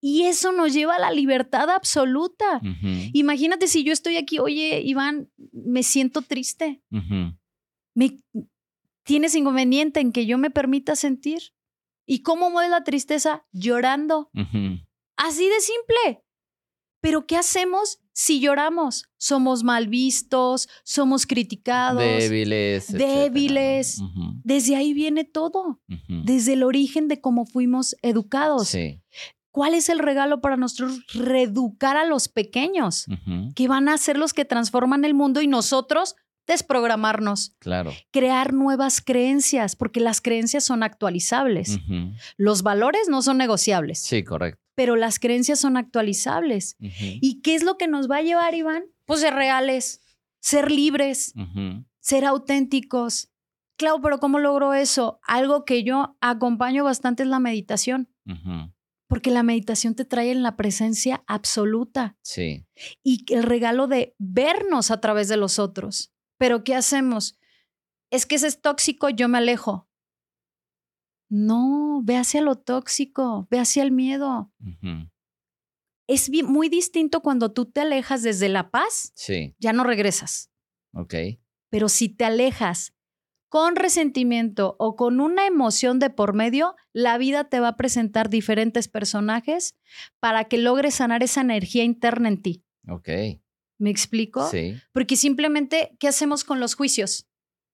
[0.00, 2.60] Y eso nos lleva a la libertad absoluta.
[3.12, 6.82] Imagínate si yo estoy aquí, oye, Iván, me siento triste.
[7.94, 8.18] me,
[9.04, 11.54] ¿Tienes inconveniente en que yo me permita sentir?
[12.04, 13.46] ¿Y cómo mueve la tristeza?
[13.52, 14.28] Llorando.
[15.16, 16.24] Así de simple.
[17.00, 19.04] Pero ¿qué hacemos si lloramos?
[19.16, 22.02] Somos mal vistos, somos criticados.
[22.02, 22.92] Débiles.
[22.92, 23.98] Débiles.
[24.44, 25.80] Desde ahí viene todo.
[26.08, 28.68] Desde el origen de cómo fuimos educados.
[28.68, 29.00] Sí.
[29.50, 31.00] ¿Cuál es el regalo para nosotros?
[31.12, 33.06] Reeducar a los pequeños,
[33.54, 37.54] que van a ser los que transforman el mundo y nosotros desprogramarnos.
[37.58, 37.92] Claro.
[38.10, 41.78] Crear nuevas creencias, porque las creencias son actualizables.
[42.36, 44.00] Los valores no son negociables.
[44.00, 46.76] Sí, correcto pero las creencias son actualizables.
[46.80, 48.84] ¿Y qué es lo que nos va a llevar, Iván?
[49.04, 50.02] Pues ser reales,
[50.40, 51.34] ser libres,
[52.00, 53.30] ser auténticos.
[53.76, 55.20] Claro, pero ¿cómo logro eso?
[55.22, 58.08] Algo que yo acompaño bastante es la meditación.
[59.08, 62.16] Porque la meditación te trae en la presencia absoluta.
[62.22, 62.64] Sí.
[63.02, 66.14] Y el regalo de vernos a través de los otros.
[66.38, 67.38] Pero ¿qué hacemos?
[68.10, 69.88] Es que ese es tóxico, yo me alejo.
[71.34, 74.52] No, ve hacia lo tóxico, ve hacia el miedo.
[76.06, 79.12] Es muy distinto cuando tú te alejas desde la paz.
[79.14, 79.56] Sí.
[79.58, 80.50] Ya no regresas.
[80.92, 81.14] Ok.
[81.70, 82.92] Pero si te alejas
[83.48, 88.28] con resentimiento o con una emoción de por medio, la vida te va a presentar
[88.28, 89.74] diferentes personajes
[90.20, 92.62] para que logres sanar esa energía interna en ti.
[92.88, 93.08] Ok.
[93.78, 94.50] ¿Me explico?
[94.50, 94.74] Sí.
[94.92, 97.26] Porque simplemente, ¿qué hacemos con los juicios?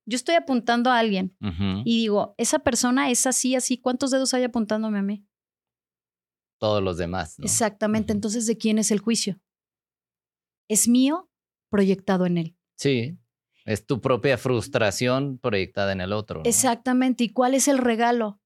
[0.08, 1.36] Yo estoy apuntando a alguien
[1.84, 5.26] y digo, esa persona es así, así, ¿cuántos dedos hay apuntándome a mí?
[6.58, 7.38] Todos los demás.
[7.40, 9.38] Exactamente, entonces, ¿de quién es el juicio?
[10.66, 11.30] Es mío
[11.70, 12.56] proyectado en él.
[12.78, 13.18] Sí,
[13.66, 16.40] es tu propia frustración proyectada en el otro.
[16.46, 18.40] Exactamente, ¿y cuál es el regalo?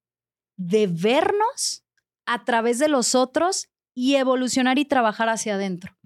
[0.57, 1.85] De vernos
[2.27, 5.97] a través de los otros y evolucionar y trabajar hacia adentro.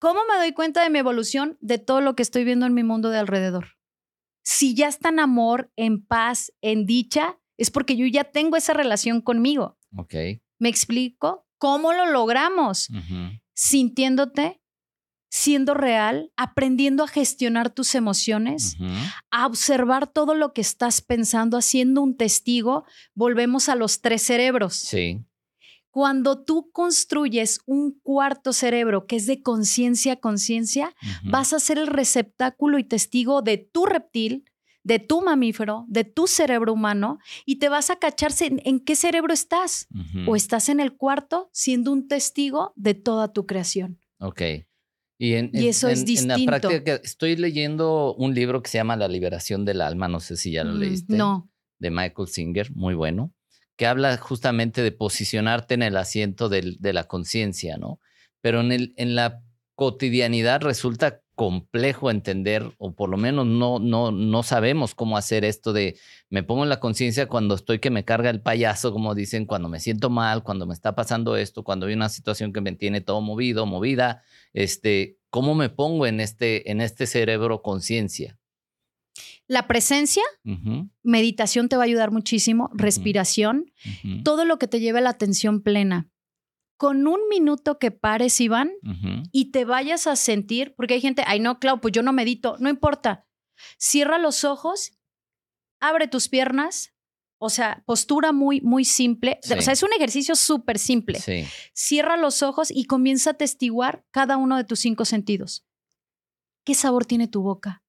[0.00, 1.56] ¿Cómo me doy cuenta de mi evolución?
[1.60, 3.76] De todo lo que estoy viendo en mi mundo de alrededor
[4.42, 8.74] si ya está en amor, en paz, en dicha, es porque yo ya tengo esa
[8.74, 9.78] relación conmigo.
[9.96, 10.14] Ok.
[10.58, 11.46] ¿Me explico?
[11.58, 12.88] ¿Cómo lo logramos?
[13.54, 14.60] Sintiéndote,
[15.30, 18.76] siendo real, aprendiendo a gestionar tus emociones,
[19.30, 22.84] a observar todo lo que estás pensando, haciendo un testigo.
[23.14, 24.74] Volvemos a los tres cerebros.
[24.74, 25.24] Sí.
[25.92, 31.76] Cuando tú construyes un cuarto cerebro que es de conciencia a conciencia, vas a ser
[31.76, 34.46] el receptáculo y testigo de tu reptil,
[34.84, 39.34] de tu mamífero, de tu cerebro humano y te vas a cacharse en, qué cerebro
[39.34, 39.86] estás.
[40.26, 44.00] O estás en el cuarto siendo un testigo de toda tu creación.
[44.18, 44.40] Ok.
[45.18, 46.36] Y, en, eso es distinto.
[46.36, 50.20] En la práctica, estoy leyendo un libro que se llama La liberación del alma, no
[50.20, 51.16] sé si ya lo mm, leíste.
[51.18, 51.50] No.
[51.78, 53.34] De Michael Singer, muy bueno
[53.76, 58.00] que habla justamente de posicionarte en el asiento de la conciencia, ¿no?
[58.40, 59.42] Pero en, el, en la
[59.74, 65.72] cotidianidad resulta complejo entender, o por lo menos no, no, no sabemos cómo hacer esto
[65.72, 65.98] de
[66.28, 69.68] me pongo en la conciencia cuando estoy que me carga el payaso, como dicen, cuando
[69.68, 73.00] me siento mal, cuando me está pasando esto, cuando hay una situación que me tiene
[73.00, 78.38] todo movido, movida, este, ¿cómo me pongo en este, en este cerebro conciencia?
[79.46, 80.22] La presencia,
[81.02, 83.70] meditación te va a ayudar muchísimo, respiración,
[84.24, 86.08] todo lo que te lleve a la atención plena.
[86.76, 88.72] Con un minuto que pares, Iván,
[89.30, 92.56] y te vayas a sentir, porque hay gente, ay no, Clau, pues yo no medito,
[92.58, 93.26] no importa.
[93.78, 94.98] Cierra los ojos,
[95.80, 96.94] abre tus piernas,
[97.38, 99.40] o sea, postura muy, muy simple.
[99.44, 101.18] O sea, es un ejercicio súper simple.
[101.74, 105.66] Cierra los ojos y comienza a testiguar cada uno de tus cinco sentidos.
[106.64, 107.81] ¿Qué sabor tiene tu boca?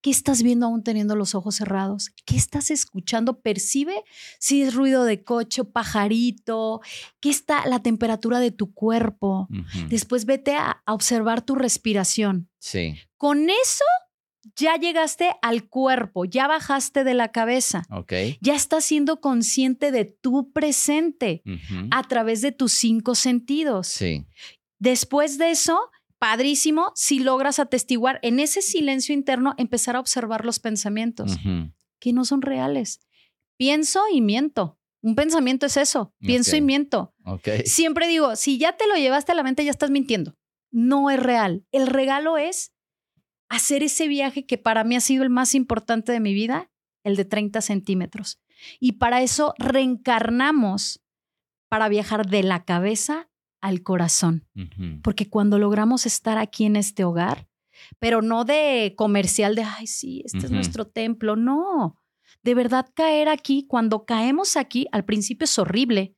[0.00, 2.10] ¿Qué estás viendo aún teniendo los ojos cerrados?
[2.24, 3.40] ¿Qué estás escuchando?
[3.40, 4.04] Percibe
[4.38, 6.80] si es ruido de coche, pajarito,
[7.20, 9.48] qué está la temperatura de tu cuerpo.
[9.88, 12.48] Después vete a, observar tu respiración.
[12.58, 12.96] Sí.
[13.16, 13.84] Con eso
[14.56, 17.82] ya llegaste al cuerpo, ya bajaste de la cabeza.
[17.90, 18.12] Ok.
[18.40, 21.42] Ya estás siendo consciente de tu presente
[21.90, 23.88] a través de tus cinco sentidos.
[23.88, 24.26] Sí.
[24.78, 25.78] Después de eso,
[26.18, 31.36] padrísimo si logras atestiguar en ese silencio interno, empezar a observar los pensamientos
[32.00, 33.00] que no son reales.
[33.56, 34.78] Pienso y miento.
[35.00, 37.14] Un pensamiento es eso, pienso y miento.
[37.24, 37.62] Okay.
[37.66, 40.36] Siempre digo, si ya te lo llevaste a la mente, ya estás mintiendo.
[40.70, 41.64] No es real.
[41.70, 42.72] El regalo es
[43.48, 46.70] hacer ese viaje que para mí ha sido el más importante de mi vida,
[47.04, 48.40] el de 30 centímetros.
[48.80, 51.00] Y para eso reencarnamos
[51.68, 54.46] para viajar de la cabeza al corazón.
[55.02, 57.48] Porque cuando logramos estar aquí en este hogar,
[57.98, 61.96] pero no de comercial de, ay, sí, este es nuestro templo, no.
[62.42, 66.14] De verdad caer aquí, cuando caemos aquí, al principio es horrible,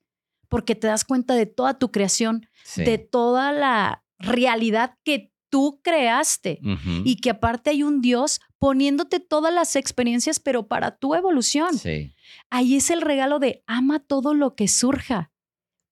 [0.49, 6.61] porque te das cuenta de toda tu creación, de toda la realidad que tú creaste.
[7.05, 11.76] Y que aparte hay un Dios poniéndote todas las experiencias, pero para tu evolución.
[12.51, 15.30] Ahí es el regalo de ama todo lo que surja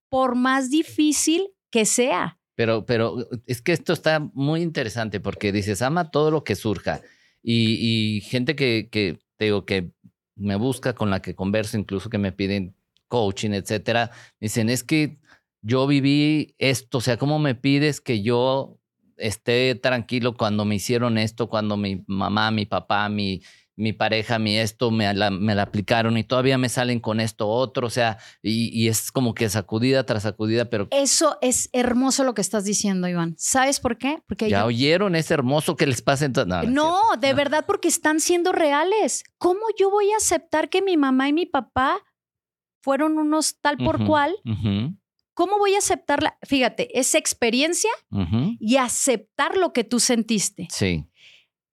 [0.08, 2.38] por más difícil que sea.
[2.54, 7.02] Pero, pero es que esto está muy interesante porque dices, ama todo lo que surja.
[7.42, 9.92] Y, gente que, que, te digo, que
[10.34, 12.74] me busca, con la que converso, incluso que me piden
[13.06, 15.18] coaching, etcétera, dicen, es que
[15.62, 18.78] yo viví esto, o sea, ¿cómo me pides que yo
[19.16, 23.42] esté tranquilo cuando me hicieron esto, cuando mi mamá, mi papá, mi,
[23.78, 27.48] mi pareja, mi esto, me la, me la aplicaron y todavía me salen con esto
[27.48, 30.88] otro, o sea, y, es como que sacudida tras sacudida, pero...
[30.90, 33.36] Eso es hermoso lo que estás diciendo, Iván.
[33.38, 34.18] ¿Sabes por qué?
[34.26, 36.28] Porque ya oyeron, es hermoso que les pase.
[36.28, 39.22] No, no, de verdad, porque están siendo reales.
[39.38, 42.00] ¿Cómo yo voy a aceptar que mi mamá y mi papá
[42.82, 44.34] fueron unos tal por cual?
[45.34, 46.36] ¿Cómo voy a aceptarla?
[46.42, 47.90] Fíjate, esa experiencia
[48.58, 50.66] y aceptar lo que tú sentiste.
[50.70, 51.06] Sí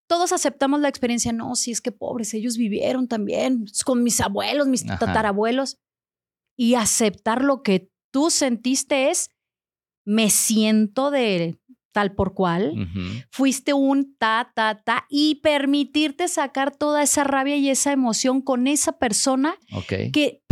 [0.07, 1.33] todos aceptamos la experiencia.
[1.33, 5.77] No, si es que pobres, ellos vivieron también con mis abuelos, mis tatarabuelos.
[6.57, 9.29] Y aceptar lo que tú sentiste es,
[10.05, 11.59] me siento de
[11.91, 12.73] tal por cual.
[13.31, 15.05] Fuiste un ta, ta, ta.
[15.09, 20.43] Y permitirte sacar toda esa rabia y esa emoción con esa persona que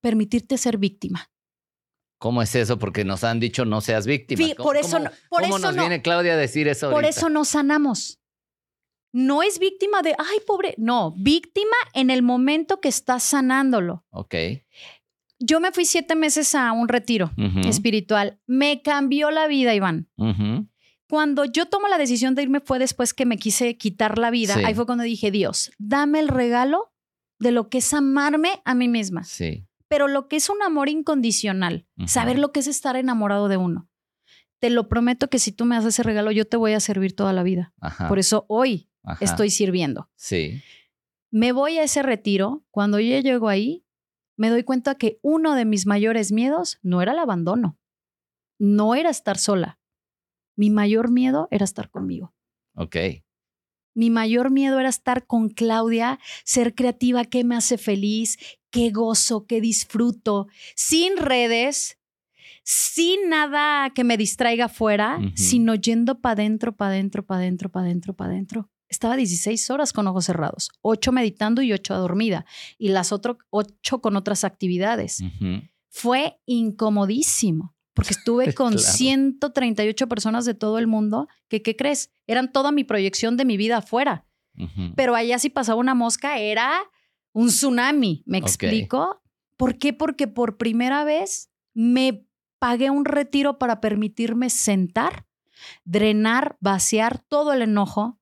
[0.00, 1.30] permitirte ser víctima.
[2.20, 2.80] ¿Cómo es eso?
[2.80, 4.44] Porque nos han dicho no seas víctima.
[4.56, 4.98] por eso,
[5.30, 6.90] por ¿cómo nos viene Claudia a decir eso?
[6.90, 8.18] Por eso no sanamos
[9.12, 14.04] no es víctima de, ay, pobre, no, víctima en el momento que estás sanándolo.
[14.10, 14.34] Ok.
[15.40, 17.30] Yo me fui siete meses a un retiro
[17.64, 18.40] espiritual.
[18.46, 20.08] Me cambió la vida, Iván.
[21.08, 24.56] Cuando yo tomo la decisión de irme fue después que me quise quitar la vida.
[24.64, 26.92] Ahí fue cuando dije, Dios, dame el regalo
[27.38, 29.24] de lo que es amarme a mí misma.
[29.24, 29.64] Sí.
[29.86, 33.88] Pero lo que es un amor incondicional, saber lo que es estar enamorado de uno.
[34.58, 37.14] Te lo prometo que si tú me haces ese regalo, yo te voy a servir
[37.14, 37.72] toda la vida.
[38.08, 38.87] Por eso hoy
[39.20, 40.08] estoy sirviendo.
[40.16, 40.62] Sí.
[41.30, 42.64] Me voy a ese retiro.
[42.70, 43.84] Cuando yo llego ahí,
[44.36, 47.76] me doy cuenta que uno de mis mayores miedos no era el abandono,
[48.58, 49.78] no era estar sola.
[50.56, 52.34] Mi mayor miedo era estar conmigo.
[52.74, 52.96] Ok.
[53.94, 58.38] Mi mayor miedo era estar con Claudia, ser creativa, qué me hace feliz,
[58.70, 60.46] qué gozo, qué disfruto,
[60.76, 61.98] sin redes,
[62.62, 67.86] sin nada que me distraiga afuera, sino yendo para adentro, para adentro, para adentro, para
[67.86, 72.46] adentro, para adentro estaba 16 horas con ojos cerrados, 8 meditando y 8 dormida,
[72.78, 75.22] y las otras 8 con otras actividades.
[75.88, 82.10] Fue incomodísimo, porque estuve con 138 personas de todo el mundo que, ¿qué crees?
[82.26, 84.24] Eran toda mi proyección de mi vida afuera.
[84.96, 86.80] Pero allá si pasaba una mosca era
[87.32, 89.22] un tsunami, ¿me explico?
[89.56, 89.92] ¿Por qué?
[89.92, 92.26] Porque por primera vez me
[92.58, 95.26] pagué un retiro para permitirme sentar,
[95.84, 98.17] drenar, vaciar todo el enojo,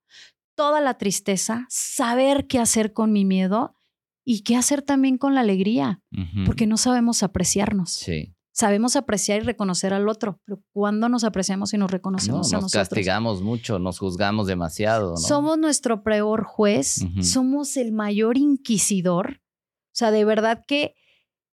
[0.56, 3.76] toda la tristeza, saber qué hacer con mi miedo
[4.24, 6.02] y qué hacer también con la alegría,
[6.44, 7.92] porque no sabemos apreciarnos.
[7.92, 8.32] Sí.
[8.52, 12.72] Sabemos apreciar y reconocer al otro, pero cuando nos apreciamos y nos reconocemos no, nos
[12.72, 15.18] castigamos mucho, nos juzgamos demasiado.
[15.18, 19.42] Somos nuestro peor juez, somos el mayor inquisidor.
[19.88, 20.94] O sea, de verdad que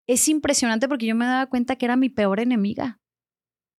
[0.08, 3.02] es impresionante porque yo me daba cuenta que era mi peor enemiga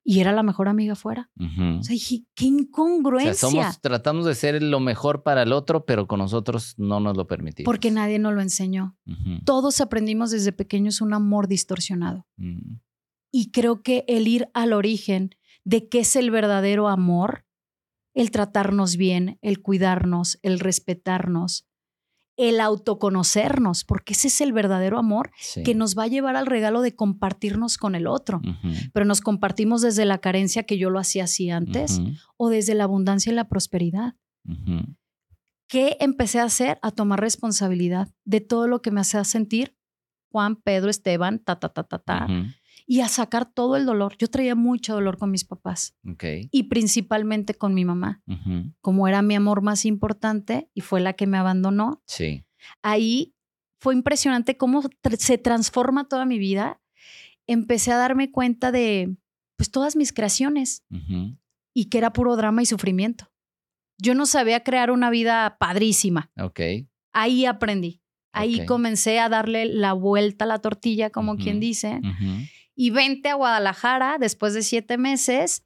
[0.04, 1.30] y era la mejor amiga fuera.
[1.38, 3.72] O sea, dije, qué incongruencia.
[3.80, 7.64] tratamos de ser lo mejor para el otro, pero con nosotros no nos lo permitimos.
[7.64, 8.96] Porque nadie nos lo enseñó.
[9.44, 12.26] Todos aprendimos desde pequeños un amor distorsionado.
[13.32, 15.30] Y creo que el ir al origen
[15.64, 17.44] de qué es el verdadero amor
[18.14, 21.66] el tratarnos bien, el cuidarnos, el respetarnos,
[22.36, 25.30] el autoconocernos, porque ese es el verdadero amor
[25.64, 28.40] que nos va a llevar al regalo de compartirnos con el otro.
[28.92, 32.00] Pero nos compartimos desde la carencia que yo lo hacía así antes
[32.36, 34.14] o desde la abundancia y la prosperidad.
[35.68, 36.78] ¿Qué empecé a hacer?
[36.82, 39.76] A tomar responsabilidad de todo lo que me hacía sentir
[40.30, 42.26] Juan, Pedro, Esteban, ta, ta, ta, ta, ta.
[42.86, 44.16] Y a sacar todo el dolor.
[44.18, 45.96] Yo traía mucho dolor con mis papás.
[46.50, 48.22] Y principalmente con mi mamá.
[48.80, 52.02] Como era mi amor más importante y fue la que me abandonó.
[52.06, 52.44] Sí.
[52.82, 53.34] Ahí
[53.80, 54.82] fue impresionante cómo
[55.18, 56.80] se transforma toda mi vida.
[57.46, 59.16] Empecé a darme cuenta de
[59.56, 60.84] pues todas mis creaciones
[61.72, 63.30] y que era puro drama y sufrimiento.
[63.98, 66.30] Yo no sabía crear una vida padrísima.
[66.38, 66.60] Ok.
[67.12, 68.02] Ahí aprendí.
[68.32, 72.00] Ahí comencé a darle la vuelta a la tortilla, como quien dice.
[72.76, 75.64] Y vente a Guadalajara después de siete meses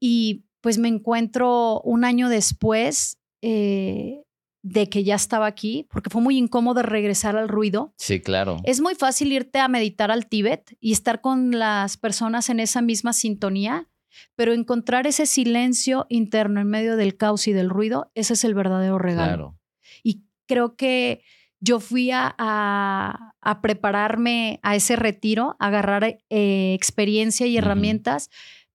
[0.00, 4.22] y pues me encuentro un año después eh,
[4.62, 7.94] de que ya estaba aquí, porque fue muy incómodo regresar al ruido.
[7.98, 8.56] Sí, claro.
[8.64, 12.82] Es muy fácil irte a meditar al Tíbet y estar con las personas en esa
[12.82, 13.88] misma sintonía,
[14.34, 18.54] pero encontrar ese silencio interno en medio del caos y del ruido, ese es el
[18.54, 19.26] verdadero regalo.
[19.28, 19.60] Claro.
[20.02, 21.22] Y creo que
[21.60, 23.32] yo fui a,
[23.62, 28.30] prepararme a ese retiro, a agarrar eh, experiencia y herramientas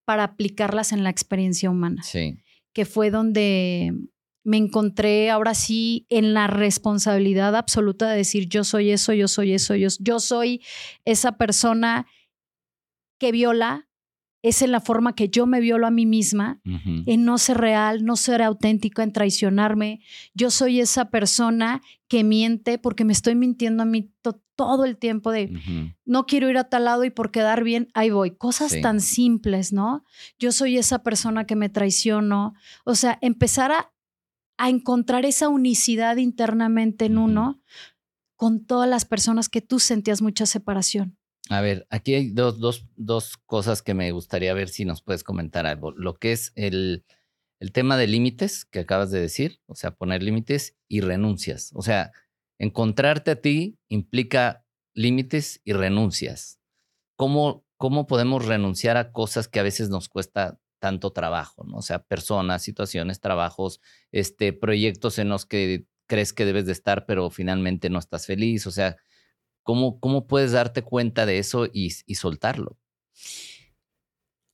[0.06, 2.04] para aplicarlas en la experiencia humana.
[2.04, 2.40] Sí.
[2.74, 3.94] Que fue donde
[4.44, 9.54] me encontré ahora sí en la responsabilidad absoluta de decir yo soy eso, yo soy
[9.54, 10.62] eso, yo, yo soy
[11.06, 12.08] esa persona
[13.20, 13.88] que viola,
[14.44, 18.04] es en la forma que yo me violo a mí misma, en no ser real,
[18.06, 20.02] no ser auténtica, en traicionarme.
[20.34, 24.12] Yo soy esa persona que miente porque me estoy mintiendo a mí
[24.56, 25.52] todo el tiempo de
[26.06, 28.32] no quiero ir a tal lado y por quedar bien, ahí voy.
[28.32, 30.04] Cosas tan simples, ¿no?
[30.40, 32.54] Yo soy esa persona que me traiciono.
[32.84, 33.92] O sea, empezar a,
[34.64, 37.60] encontrar esa unicidad internamente en uno
[38.36, 41.18] con todas las personas que tú sentías mucha separación.
[41.52, 45.22] A ver, aquí hay dos, dos, dos, cosas que me gustaría ver si nos puedes
[45.22, 45.92] comentar algo.
[45.92, 47.04] Lo que es el,
[47.60, 51.72] el tema de límites que acabas de decir, o sea, poner límites y renuncias.
[51.76, 52.14] O sea,
[52.58, 56.62] encontrarte a ti implica límites y renuncias.
[57.18, 61.66] ¿Cómo, ¿Cómo podemos renunciar a cosas que a veces nos cuesta tanto trabajo?
[61.66, 61.80] ¿no?
[61.80, 63.82] O sea, personas, situaciones, trabajos,
[64.14, 68.68] este, proyectos en los que crees que debes de estar, pero finalmente no estás feliz.
[68.68, 68.96] O sea,
[69.64, 72.78] ¿Cómo, cómo puedes darte cuenta de eso y, soltarlo?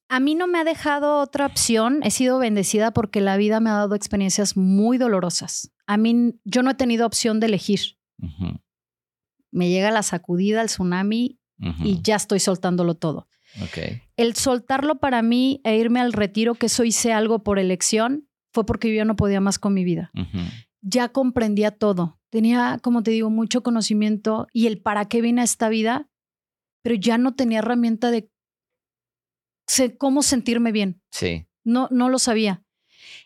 [0.10, 2.02] A mí no me ha dejado otra opción.
[2.04, 5.72] He sido bendecida porque la vida me ha dado experiencias muy dolorosas.
[5.86, 7.98] A mí, yo no he tenido opción de elegir.
[9.52, 11.40] Me llega la sacudida, el tsunami
[11.84, 13.28] y ya estoy soltándolo todo.
[14.18, 18.66] El soltarlo para mí e irme al retiro, que eso hice algo por elección, fue
[18.66, 20.12] porque yo no podía más con mi vida.
[20.82, 25.46] Ya comprendía todo tenía, como te digo, mucho conocimiento y el para qué vine a
[25.46, 26.10] esta vida,
[26.82, 28.30] pero ya no tenía herramienta de
[29.98, 31.02] cómo sentirme bien.
[31.12, 31.48] Sí.
[31.64, 32.64] No, no lo sabía.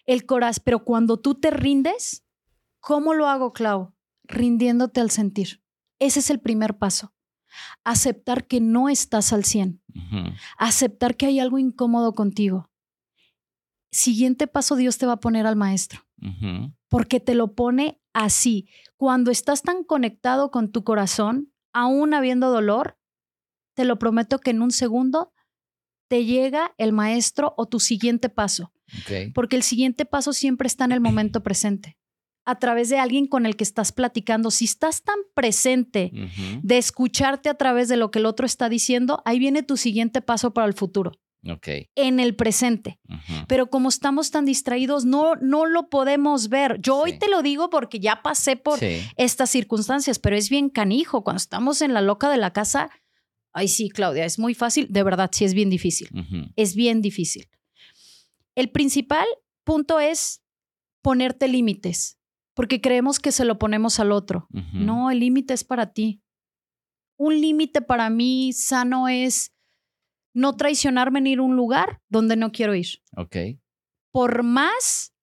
[0.06, 2.26] El corazón, pero cuando tú te rindes,
[2.80, 3.94] ¿cómo lo hago, Clau?
[4.24, 5.62] Rindiéndote al sentir.
[6.00, 7.14] Ese es el primer paso.
[7.84, 9.84] Aceptar que no estás al 100.
[10.58, 12.72] Aceptar que hay algo incómodo contigo.
[13.92, 16.02] Siguiente paso, Dios te va a poner al maestro.
[16.88, 18.68] Porque te lo pone así.
[18.98, 22.98] Cuando estás tan conectado con tu corazón, aún habiendo dolor,
[23.76, 25.34] te lo prometo que en un segundo
[26.08, 28.74] te llega el maestro o tu siguiente paso.
[29.34, 31.98] Porque el siguiente paso siempre está en el momento presente.
[32.44, 34.52] A través de alguien con el que estás platicando.
[34.52, 36.12] Si estás tan presente
[36.64, 40.22] de escucharte a través de lo que el otro está diciendo, ahí viene tu siguiente
[40.22, 41.14] paso para el futuro
[41.96, 43.00] en el presente.
[43.48, 46.80] Pero como estamos tan distraídos, no, no lo podemos ver.
[46.82, 48.80] Yo hoy te lo digo porque ya pasé por
[49.18, 51.24] estas circunstancias, pero es bien canijo.
[51.24, 52.90] Cuando estamos en la loca de la casa,
[53.54, 54.88] ay sí, Claudia, es muy fácil.
[54.90, 56.10] De verdad, sí es bien difícil.
[56.56, 57.50] Es bien difícil.
[58.56, 59.26] El principal
[59.64, 60.42] punto es
[61.02, 62.20] ponerte límites,
[62.54, 64.48] porque creemos que se lo ponemos al otro.
[64.74, 66.22] No, el límite es para ti.
[67.18, 69.54] Un límite para mí sano es
[70.34, 73.02] no traicionarme en ir a un lugar donde no quiero ir.
[73.16, 73.36] Ok.
[74.12, 75.14] Por más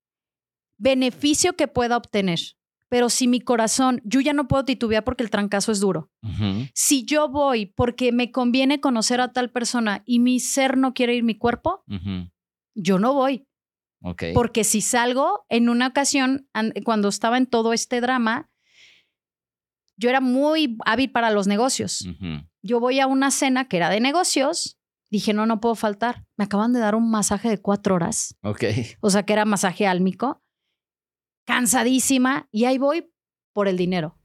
[0.78, 2.38] beneficio que pueda obtener.
[2.90, 6.11] Pero si mi corazón, yo ya no puedo titubear porque el trancazo es duro.
[6.72, 11.14] Si yo voy porque me conviene conocer a tal persona y mi ser no quiere
[11.14, 11.84] ir mi cuerpo,
[12.74, 13.46] yo no voy.
[14.00, 14.32] Okay.
[14.32, 16.48] Porque si salgo, en una ocasión,
[16.84, 18.50] cuando estaba en todo este drama,
[19.98, 22.09] yo era muy hábil para los negocios.
[22.62, 24.78] Yo voy a una cena que era de negocios
[25.11, 26.26] Dije, no, no puedo faltar.
[26.36, 28.36] Me acaban de dar un masaje de cuatro horas.
[28.42, 28.64] Ok.
[29.00, 30.42] O sea, que era masaje álmico.
[31.46, 32.48] Cansadísima.
[32.50, 33.11] Y ahí voy
[33.54, 34.18] por el dinero.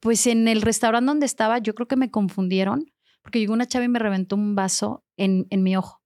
[0.00, 2.86] Pues en el restaurante donde estaba, yo creo que me confundieron
[3.22, 6.02] porque llegó una chava y me reventó un vaso en, en mi ojo.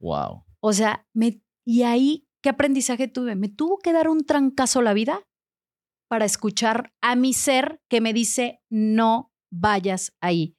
[0.00, 0.44] Wow.
[0.60, 3.34] O sea, me, y ahí, ¿qué aprendizaje tuve?
[3.34, 5.26] Me tuvo que dar un trancazo la vida
[6.08, 10.56] para escuchar a mi ser que me dice, no vayas ahí.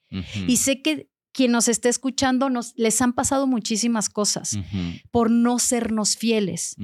[0.48, 4.58] Y sé que quien nos esté escuchando nos, les han pasado muchísimas cosas
[5.12, 6.76] por no sernos fieles.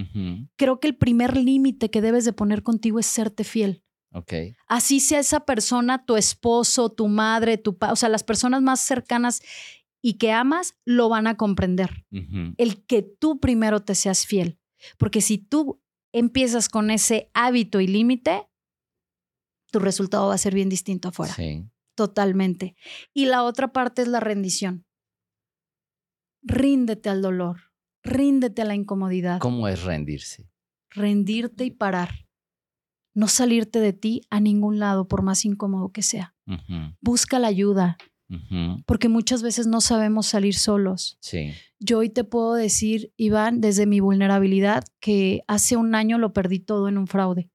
[0.58, 3.84] Creo que el primer límite que debes de poner contigo es serte fiel.
[4.12, 4.56] Okay.
[4.68, 8.80] Así sea esa persona, tu esposo, tu madre, tu padre, o sea, las personas más
[8.80, 9.44] cercanas
[10.02, 12.06] y que amas, lo van a comprender.
[12.58, 14.58] El que tú primero te seas fiel.
[14.98, 15.82] Porque si tú
[16.12, 18.48] empiezas con ese hábito y límite,
[19.72, 21.34] tu resultado va a ser bien distinto afuera.
[21.36, 21.66] Sí.
[22.00, 22.76] Totalmente.
[23.14, 24.86] Y la otra parte es la rendición.
[26.42, 27.74] Ríndete al dolor,
[28.04, 29.40] ríndete a la incomodidad.
[29.40, 30.50] ¿Cómo es rendirse?
[30.90, 32.30] Rendirte y parar
[33.14, 36.36] no salirte de ti a ningún lado, por más incómodo que sea.
[37.02, 37.98] Busca la ayuda,
[38.86, 41.18] porque muchas veces no sabemos salir solos.
[41.20, 41.52] Sí.
[41.80, 46.60] Yo hoy te puedo decir, Iván, desde mi vulnerabilidad, que hace un año lo perdí
[46.60, 47.50] todo en un fraude.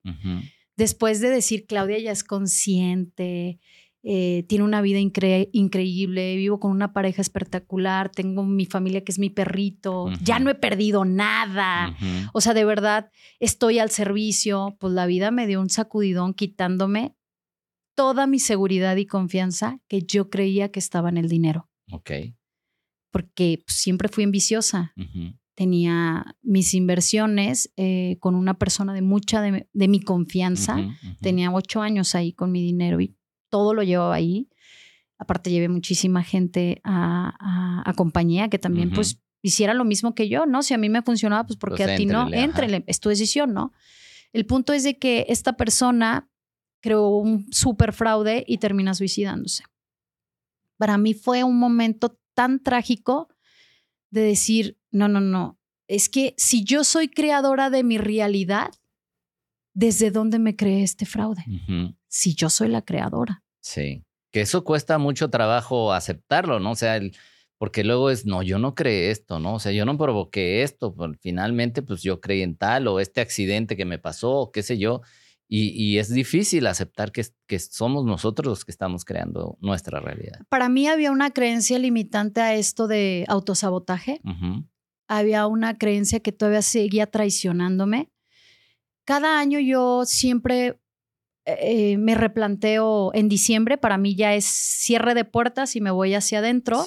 [0.76, 3.58] Después de decir, Claudia ya es consciente,
[4.06, 9.18] eh, tiene una vida increíble, vivo con una pareja espectacular, tengo mi familia que es
[9.18, 11.96] mi perrito, ya no he perdido nada.
[12.34, 14.76] O sea, de verdad, estoy al servicio.
[14.78, 17.16] Pues la vida me dio un sacudidón quitándome
[17.94, 21.70] toda mi seguridad y confianza que yo creía que estaba en el dinero.
[21.90, 22.10] Ok.
[23.10, 24.92] Porque pues, siempre fui ambiciosa.
[25.54, 30.76] Tenía mis inversiones eh, con una persona de mucha de, mi confianza.
[31.22, 33.16] Tenía ocho años ahí con mi dinero y
[33.54, 34.48] todo lo llevaba ahí.
[35.16, 40.64] Aparte llevé muchísima gente a, compañía que también pues hiciera lo mismo que yo, ¿no?
[40.64, 43.54] Si a mí me funcionaba, pues porque pues a ti no, entrele, es tu decisión,
[43.54, 43.72] ¿no?
[44.32, 46.28] El punto es de que esta persona
[46.80, 49.62] creó un súper fraude y termina suicidándose.
[50.76, 53.28] Para mí fue un momento tan trágico
[54.10, 58.72] de decir, no, no, no, es que si yo soy creadora de mi realidad,
[59.74, 61.44] ¿desde dónde me creé este fraude?
[62.08, 63.43] Si yo soy la creadora.
[63.64, 66.72] Sí, que eso cuesta mucho trabajo aceptarlo, ¿no?
[66.72, 67.00] O sea,
[67.56, 69.54] porque luego es, no, yo no creé esto, ¿no?
[69.54, 73.22] O sea, yo no provoqué esto, pues, finalmente pues yo creí en tal o este
[73.22, 75.00] accidente que me pasó, qué sé yo.
[75.48, 80.40] Y, es difícil aceptar que, que, somos nosotros los que estamos creando nuestra realidad.
[80.48, 84.20] Para mí había una creencia limitante a esto de autosabotaje.
[85.06, 88.10] Había una creencia que todavía seguía traicionándome.
[89.04, 90.80] Cada año yo siempre
[91.46, 96.14] eh, me replanteo en diciembre, para mí ya es cierre de puertas y me voy
[96.14, 96.84] hacia adentro.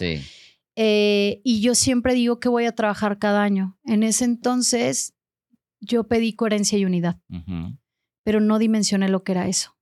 [0.79, 3.77] Eh, y yo siempre digo que voy a trabajar cada año.
[3.83, 5.15] En ese entonces
[5.79, 7.19] yo pedí coherencia y unidad,
[8.23, 9.75] pero no dimensioné lo que era eso.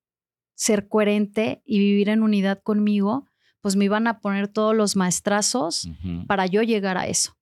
[0.55, 3.27] Ser coherente y vivir en unidad conmigo,
[3.61, 5.89] pues me iban a poner todos los maestrazos
[6.27, 7.37] para yo llegar a eso.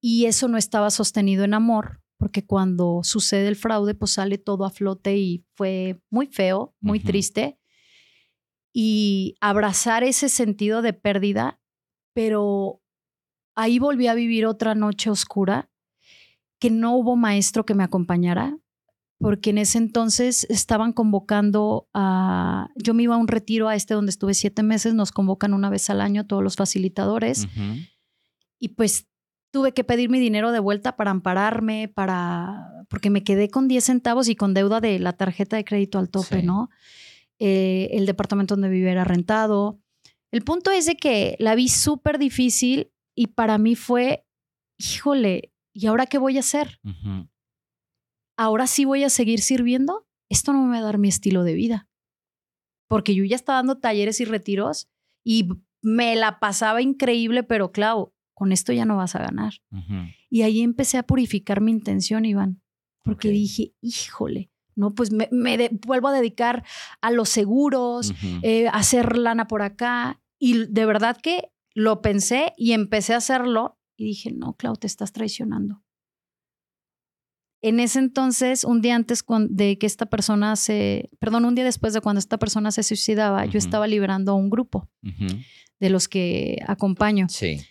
[0.00, 4.64] Y eso no estaba sostenido en amor, porque cuando sucede el fraude, pues sale todo
[4.64, 7.58] a flote y fue muy feo, muy triste.
[8.72, 11.60] Y abrazar ese sentido de pérdida,
[12.12, 12.80] pero
[13.54, 15.70] ahí volví a vivir otra noche oscura,
[16.58, 18.56] que no hubo maestro que me acompañara,
[19.18, 23.94] porque en ese entonces estaban convocando a, yo me iba a un retiro a este
[23.94, 27.46] donde estuve siete meses, nos convocan una vez al año todos los facilitadores.
[28.58, 29.06] Y pues
[29.54, 33.84] tuve que pedir mi dinero de vuelta para ampararme, para porque me quedé con 10
[33.84, 36.70] centavos y con deuda de la tarjeta de crédito al tope, ¿no?
[37.38, 39.80] Eh, el departamento donde vivía era rentado.
[40.32, 44.26] El punto es de que la vi súper difícil y para mí fue,
[44.76, 46.80] híjole, ¿y ahora qué voy a hacer?
[48.36, 50.08] ¿Ahora sí voy a seguir sirviendo?
[50.28, 51.88] Esto no me va a dar mi estilo de vida.
[52.88, 54.88] Porque yo ya estaba dando talleres y retiros
[55.24, 55.48] y
[55.80, 59.54] me la pasaba increíble, pero claro, con esto ya no vas a ganar.
[60.28, 62.60] Y ahí empecé a purificar mi intención, Iván,
[63.02, 65.28] porque dije, híjole, no, pues me,
[65.86, 66.64] vuelvo a dedicar
[67.00, 68.12] a los seguros,
[68.42, 70.20] eh, a hacer lana por acá.
[70.38, 74.86] Y de verdad que lo pensé y empecé a hacerlo y dije, no, Clau, te
[74.86, 75.82] estás traicionando.
[77.62, 81.94] En ese entonces, un día antes de que esta persona se, perdón, un día después
[81.94, 84.90] de cuando esta persona se suicidaba, yo estaba liberando a un grupo
[85.80, 87.26] de los que acompaño.
[87.30, 87.62] Sí.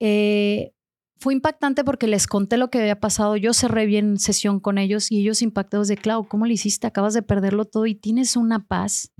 [0.00, 0.72] Eh,
[1.18, 3.36] fue impactante porque les conté lo que había pasado.
[3.36, 6.86] Yo cerré bien sesión con ellos y ellos impactados de, Clau, ¿cómo le hiciste?
[6.86, 9.12] Acabas de perderlo todo y tienes una paz.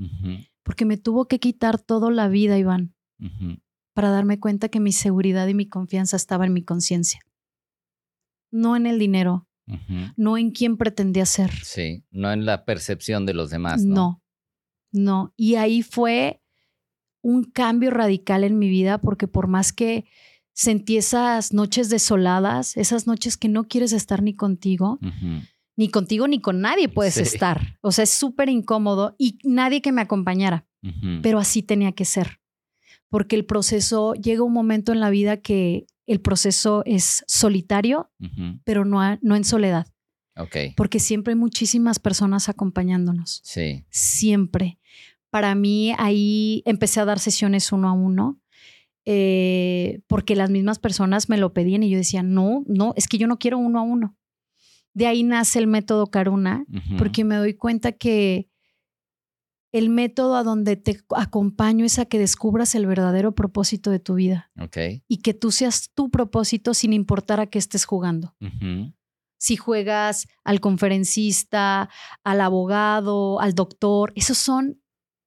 [0.63, 2.95] Porque me tuvo que quitar toda la vida, Iván.
[3.95, 7.21] para darme cuenta que mi seguridad y mi confianza estaba en mi conciencia.
[8.51, 9.49] No en el dinero,
[10.17, 11.51] no en quién pretendía ser.
[11.65, 13.83] Sí, no en la percepción de los demás.
[13.85, 14.23] No, no.
[14.93, 15.35] no.
[15.37, 16.43] Y ahí fue
[17.23, 20.05] un cambio radical en mi vida porque por más que
[20.57, 24.99] sentí esas noches desoladas, esas noches que no quieres estar ni contigo,
[25.77, 27.79] ni contigo ni con nadie puedes estar.
[27.83, 30.67] O sea, es súper incómodo y nadie que me acompañara,
[31.23, 32.41] pero así tenía que ser.
[33.11, 38.11] Porque el proceso, llega un momento en la vida que el proceso es solitario,
[38.65, 39.87] pero no, no en soledad.
[40.39, 40.73] Okay.
[40.75, 43.41] Porque siempre hay muchísimas personas acompañándonos.
[43.45, 43.85] Sí.
[43.91, 44.79] Siempre.
[45.31, 48.41] Para mí ahí empecé a dar sesiones uno a uno.
[49.09, 53.19] Eh, porque las mismas personas me lo pedían y yo decía, no, no, es que
[53.19, 54.17] yo no quiero uno a uno.
[54.95, 56.67] De ahí nace el método Karuna,
[56.99, 58.49] porque me doy cuenta que
[59.71, 64.15] el método a donde te acompaño es a que descubras el verdadero propósito de tu
[64.15, 64.51] vida.
[65.07, 68.35] Y que tú seas tu propósito sin importar a qué estés jugando.
[69.39, 71.91] Si juegas al conferencista,
[72.25, 74.81] al abogado, al doctor, esos son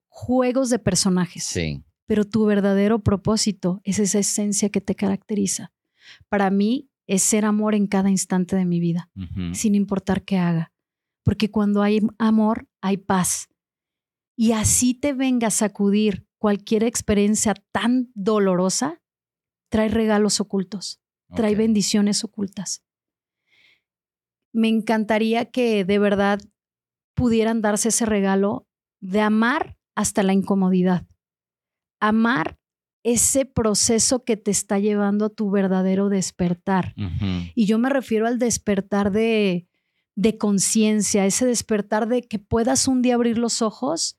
[0.08, 1.44] juegos de personajes.
[1.44, 1.84] Sí.
[2.10, 5.72] Pero tu verdadero propósito es esa esencia que te caracteriza.
[6.28, 9.12] Para mí es ser amor en cada instante de mi vida,
[9.53, 10.74] sin importar qué haga.
[11.24, 13.47] Porque cuando hay amor, hay paz
[14.36, 19.03] y así te venga a sacudir cualquier experiencia tan dolorosa,
[19.70, 20.99] trae regalos ocultos,
[21.36, 22.82] trae bendiciones ocultas.
[24.51, 26.39] Me encantaría que de verdad
[27.14, 28.66] pudieran darse ese regalo
[28.99, 31.05] de amar hasta la incomodidad.
[32.00, 32.58] Amar
[33.04, 36.93] ese proceso que te está llevando a tu verdadero despertar.
[37.56, 39.68] Y yo me refiero al despertar de,
[40.16, 44.18] de conciencia, ese despertar de que puedas un día abrir los ojos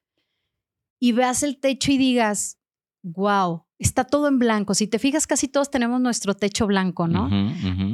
[0.98, 2.58] y veas el techo y digas,
[3.02, 4.74] wow, está todo en blanco.
[4.74, 7.28] Si te fijas, casi todos tenemos nuestro techo blanco, ¿no?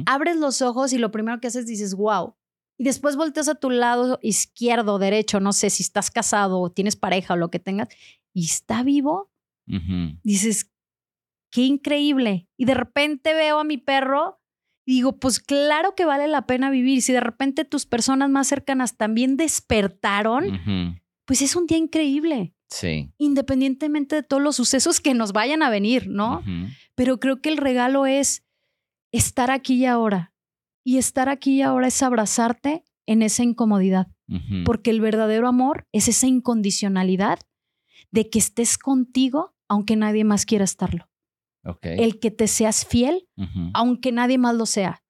[0.05, 2.35] Abres los ojos y lo primero que haces dices, wow.
[2.77, 6.95] Y después volteas a tu lado izquierdo, derecho, no sé si estás casado o tienes
[6.95, 7.89] pareja o lo que tengas,
[8.33, 9.31] y está vivo.
[10.23, 10.71] Dices,
[11.51, 12.49] qué increíble.
[12.57, 14.39] Y de repente veo a mi perro
[14.85, 17.01] y digo, pues claro que vale la pena vivir.
[17.01, 22.53] Si de repente tus personas más cercanas también despertaron, pues es un día increíble.
[22.69, 23.11] Sí.
[23.17, 26.43] Independientemente de todos los sucesos que nos vayan a venir, ¿no?
[26.95, 28.45] Pero creo que el regalo es
[29.11, 30.33] estar aquí y ahora.
[30.85, 34.07] Y estar aquí y ahora es abrazarte en esa incomodidad.
[34.63, 37.39] Porque el verdadero amor es esa incondicionalidad
[38.11, 41.09] de que estés contigo aunque nadie más quiera estarlo.
[41.81, 43.27] El que te seas fiel
[43.73, 45.03] aunque nadie más lo sea.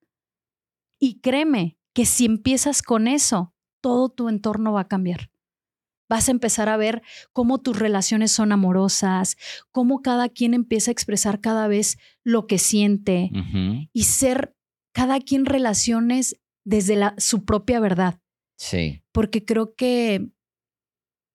[0.99, 5.29] Y créeme que si empiezas con eso, todo tu entorno va a cambiar
[6.09, 7.01] vas a empezar a ver
[7.33, 9.37] cómo tus relaciones son amorosas,
[9.71, 13.29] cómo cada quien empieza a expresar cada vez lo que siente
[13.93, 14.55] y ser
[14.93, 18.19] cada quien relaciones desde la, su propia verdad.
[18.57, 19.03] Sí.
[19.11, 20.29] Porque creo que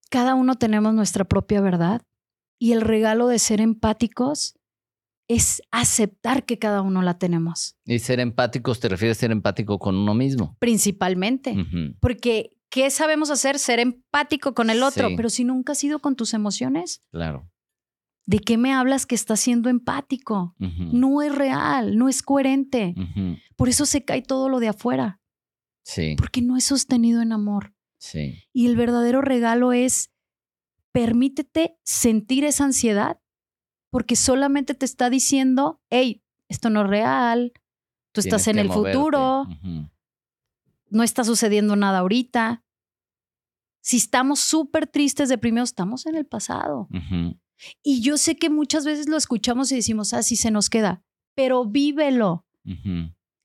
[0.09, 2.01] cada uno tenemos nuestra propia verdad
[2.63, 4.57] y el regalo de ser empáticos
[5.27, 7.75] es aceptar que cada uno la tenemos.
[7.83, 10.55] ¿Y ser empáticos te refieres a ser empático con uno mismo?
[10.59, 11.57] Principalmente,
[11.99, 13.59] porque ¿qué sabemos hacer?
[13.59, 17.03] Ser empático con el otro, pero si nunca has ido con tus emociones.
[17.11, 17.51] Claro.
[18.25, 20.55] ¿De qué me hablas que estás siendo empático?
[20.57, 22.95] No es real, no es coherente.
[23.57, 25.19] Por eso se cae todo lo de afuera.
[25.83, 26.15] Sí.
[26.17, 27.73] Porque no es sostenido en amor.
[27.99, 28.41] Sí.
[28.53, 30.12] Y el verdadero regalo es
[30.93, 33.19] permítete sentir esa ansiedad
[33.91, 37.51] porque solamente te está diciendo, hey, esto no es real,
[38.13, 39.45] tú estás en el futuro,
[40.89, 42.63] no está sucediendo nada ahorita,
[43.81, 46.87] si estamos súper tristes, deprimidos, estamos en el pasado.
[47.83, 51.03] Y yo sé que muchas veces lo escuchamos y decimos, ah, sí se nos queda,
[51.35, 52.45] pero vívelo.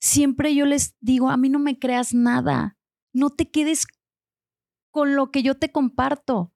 [0.01, 2.77] Siempre yo les digo, a mí no me creas nada.
[3.12, 3.86] No te quedes
[4.93, 6.52] con lo que yo te comparto.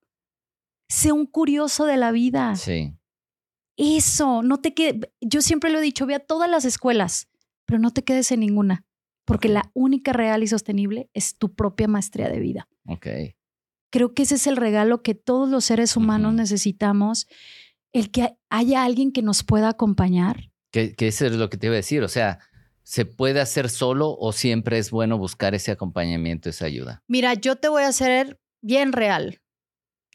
[0.92, 2.54] Sé un curioso de la vida.
[2.54, 2.92] Sí.
[3.78, 5.08] Eso, no te quedes.
[5.22, 7.28] Yo siempre lo he dicho, ve a todas las escuelas,
[7.64, 8.84] pero no te quedes en ninguna,
[9.24, 12.68] porque la única real y sostenible es tu propia maestría de vida.
[12.86, 13.06] Ok.
[13.90, 17.26] Creo que ese es el regalo que todos los seres humanos necesitamos,
[17.94, 20.50] el que haya alguien que nos pueda acompañar.
[20.72, 22.38] Que, eso es lo que te iba a decir, o sea,
[22.82, 27.02] ¿se puede hacer solo o siempre es bueno buscar ese acompañamiento, esa ayuda?
[27.08, 29.41] Mira, yo te voy a hacer bien real.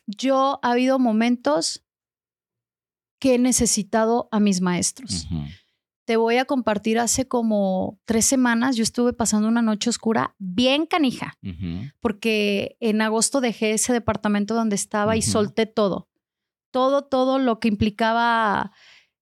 [0.07, 1.85] Yo ha habido momentos
[3.19, 5.27] que he necesitado a mis maestros.
[6.05, 10.85] Te voy a compartir hace como tres semanas, yo estuve pasando una noche oscura bien
[10.85, 11.37] canija,
[11.99, 16.07] porque en agosto dejé ese departamento donde estaba y solté todo,
[16.71, 18.71] todo, todo lo que implicaba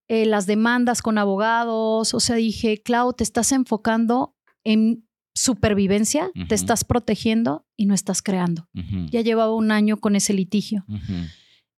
[0.08, 2.14] eh, las demandas con abogados.
[2.14, 5.05] O sea, dije, Clau, te estás enfocando en
[5.36, 8.68] supervivencia, te estás protegiendo y no estás creando.
[9.12, 10.86] Ya llevaba un año con ese litigio.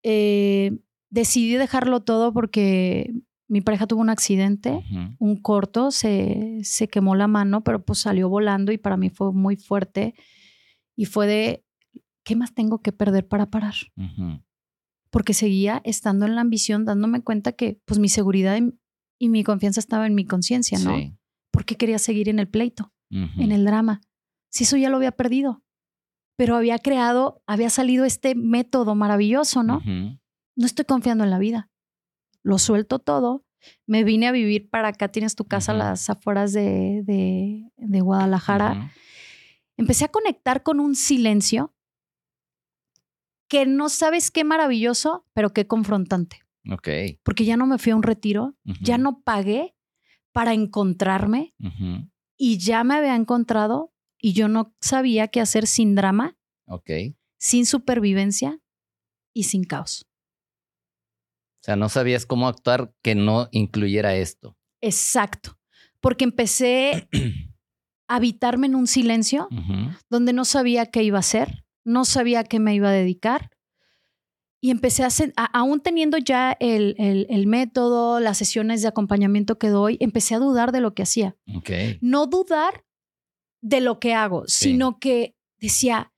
[0.02, 0.78] Eh,
[1.10, 3.12] decidí dejarlo todo porque
[3.48, 4.84] mi pareja tuvo un accidente,
[5.18, 9.32] un corto, se, se, quemó la mano, pero pues salió volando y para mí fue
[9.32, 10.14] muy fuerte.
[10.94, 11.64] Y fue de,
[12.24, 13.74] ¿qué más tengo que perder para parar?
[15.10, 18.58] Porque seguía estando en la ambición, dándome cuenta que pues mi seguridad
[19.18, 21.16] y, mi confianza estaba en mi conciencia, ¿no?
[21.50, 24.00] Porque quería seguir en el pleito, en el drama.
[24.50, 25.62] Si eso ya lo había perdido,
[26.36, 29.82] pero había creado, había salido este método maravilloso, ¿no?
[29.84, 31.70] No estoy confiando en la vida.
[32.42, 33.44] Lo suelto todo.
[33.86, 37.02] Me vine a vivir para acá, tienes tu casa a las afueras de,
[37.76, 38.92] de, Guadalajara.
[39.76, 41.74] Empecé a conectar con un silencio
[43.48, 46.42] que no sabes qué maravilloso, pero qué confrontante.
[46.70, 46.88] Ok.
[47.22, 49.74] Porque ya no me fui a un retiro, ya no pagué
[50.32, 51.54] para encontrarme
[52.36, 56.36] y ya me había encontrado y yo no sabía qué hacer sin drama,
[57.38, 58.60] sin supervivencia
[59.34, 60.06] y sin caos.
[61.60, 64.56] O sea, no sabías cómo actuar que no incluyera esto.
[64.80, 65.58] Exacto,
[66.00, 67.08] porque empecé
[68.08, 69.48] a habitarme en un silencio
[70.08, 73.50] donde no sabía qué iba a hacer, no sabía qué me iba a dedicar.
[74.66, 79.68] Y empecé a hacer, aún teniendo ya el, el, método, las sesiones de acompañamiento que
[79.68, 81.36] doy, empecé a dudar de lo que hacía.
[81.59, 81.98] Okay.
[82.01, 82.84] No dudar
[83.60, 86.12] de lo que hago, sino que decía,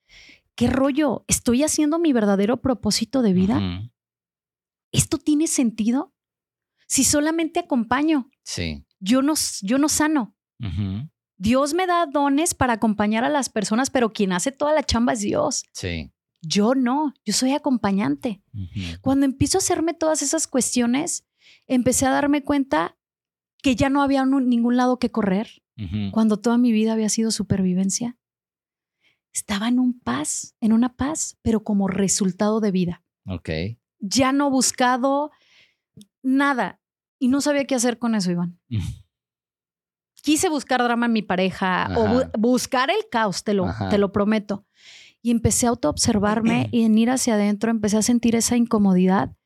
[0.54, 1.26] ¿qué rollo?
[1.28, 3.60] ¿Estoy haciendo mi verdadero propósito de vida?
[4.92, 6.14] ¿Esto tiene sentido?
[6.86, 8.82] Si solamente acompaño, sí.
[8.98, 10.34] yo, no, yo no sano.
[11.36, 15.12] Dios me da dones para acompañar a las personas, pero quien hace toda la chamba
[15.12, 15.64] es Dios.
[15.74, 16.10] Sí.
[16.40, 18.42] Yo no, yo soy acompañante.
[19.00, 21.24] Cuando empiezo a hacerme todas esas cuestiones,
[21.66, 22.96] empecé a darme cuenta
[23.62, 25.62] que ya no había ningún lado que correr,
[26.12, 28.16] cuando toda mi vida había sido supervivencia.
[29.32, 33.04] Estaba en un paz, en una paz, pero como resultado de vida.
[33.26, 33.50] Ok.
[34.00, 35.30] Ya no buscado
[36.22, 36.80] nada
[37.18, 38.58] y no sabía qué hacer con eso, Iván.
[40.22, 44.66] Quise buscar drama en mi pareja o buscar el caos, te lo, te lo prometo.
[45.28, 49.36] Y empecé a autoobservarme y en ir hacia adentro empecé a sentir esa incomodidad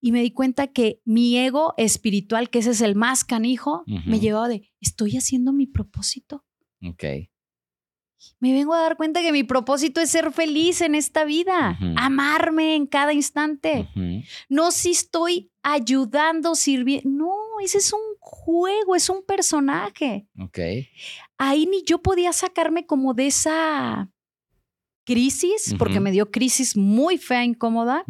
[0.00, 4.20] y me di cuenta que mi ego espiritual, que ese es el más canijo, me
[4.20, 6.44] llevaba de, estoy haciendo mi propósito.
[6.86, 7.02] Ok.
[8.38, 12.76] Me vengo a dar cuenta que mi propósito es ser feliz en esta vida, amarme
[12.76, 13.88] en cada instante.
[14.48, 17.10] No si estoy ayudando, sirviendo.
[17.10, 20.28] No, ese es un juego, es un personaje.
[20.38, 20.60] Ok.
[21.38, 24.12] Ahí ni yo podía sacarme como de esa
[25.04, 28.04] crisis, porque me dio crisis muy fea, incómoda,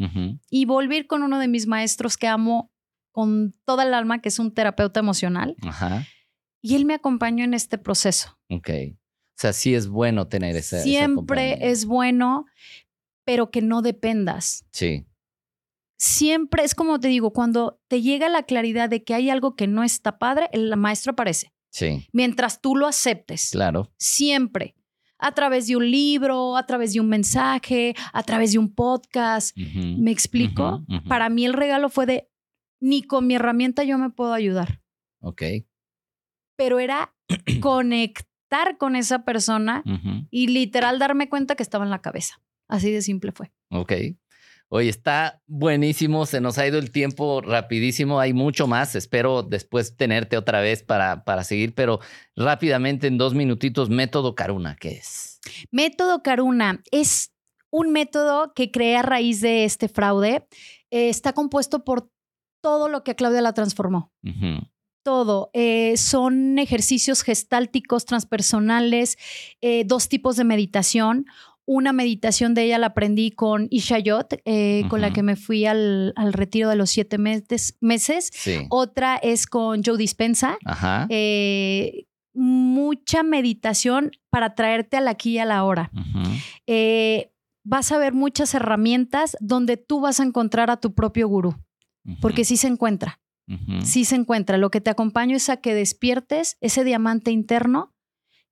[0.50, 2.72] y volver con uno de mis maestros que amo
[3.12, 5.54] con toda el alma, que es un terapeuta emocional.
[5.62, 6.06] Ajá.
[6.60, 8.38] Y él me acompañó en este proceso.
[8.50, 8.70] Ok.
[8.90, 10.82] O sea, sí es bueno tener ese.
[10.82, 12.46] Siempre es bueno,
[13.24, 14.64] pero que no dependas.
[14.72, 15.06] Sí.
[15.96, 19.66] Siempre es como te digo, cuando te llega la claridad de que hay algo que
[19.66, 21.52] no está padre, el maestro aparece.
[21.70, 22.08] Sí.
[22.12, 23.50] Mientras tú lo aceptes.
[23.50, 23.92] Claro.
[23.98, 24.74] Siempre
[25.24, 29.56] a través de un libro, a través de un mensaje, a través de un podcast.
[29.56, 30.84] ¿Me explico?
[31.08, 32.30] Para mí el regalo fue de,
[32.78, 34.82] ni con mi herramienta yo me puedo ayudar.
[35.20, 35.42] Ok.
[36.56, 37.14] Pero era
[37.60, 39.82] conectar con esa persona
[40.30, 42.42] y literal darme cuenta que estaba en la cabeza.
[42.68, 43.50] Así de simple fue.
[43.70, 43.92] Ok.
[44.76, 49.96] Oye, está buenísimo, se nos ha ido el tiempo rapidísimo, hay mucho más, espero después
[49.96, 52.00] tenerte otra vez para, para seguir, pero
[52.34, 55.38] rápidamente en dos minutitos, método Karuna, ¿qué es?
[55.70, 57.32] Método Karuna es
[57.70, 60.48] un método que crea a raíz de este fraude,
[60.90, 62.10] eh, está compuesto por
[62.60, 64.12] todo lo que Claudia la transformó.
[65.04, 65.50] todo.
[65.52, 69.18] Eh, son ejercicios gestálticos, transpersonales,
[69.60, 71.26] eh, dos tipos de meditación
[71.66, 75.64] una meditación de ella la aprendí con Isha Yot, eh, con la que me fui
[75.66, 77.76] al, retiro de los siete meses.
[77.80, 78.30] meses.
[78.68, 80.58] Otra es con Joe Dispensa.
[81.08, 85.90] Eh, mucha meditación para traerte al aquí y a la hora.
[86.66, 87.32] Eh,
[87.64, 91.54] vas a ver muchas herramientas donde tú vas a encontrar a tu propio gurú,
[92.20, 93.20] porque sí se encuentra.
[93.82, 94.58] Sí se encuentra.
[94.58, 97.93] Lo que te acompaño es a que despiertes ese diamante interno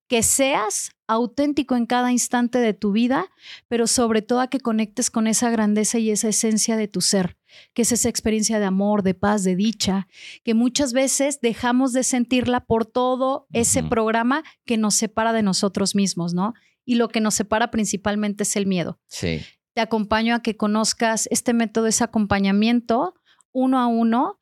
[0.09, 3.27] que seas auténtico en cada instante de tu vida,
[3.69, 7.37] pero sobre todo a que conectes con esa grandeza y esa esencia de tu ser,
[7.75, 10.09] que es esa experiencia de amor, de paz, de dicha,
[10.45, 15.95] que muchas veces dejamos de sentirla por todo ese programa que nos separa de nosotros
[15.95, 16.55] mismos, ¿no?
[16.85, 18.99] Y lo que nos separa principalmente es el miedo.
[19.07, 19.41] Sí.
[19.75, 23.15] Te acompaño a que conozcas este método, ese acompañamiento
[23.53, 24.41] uno a uno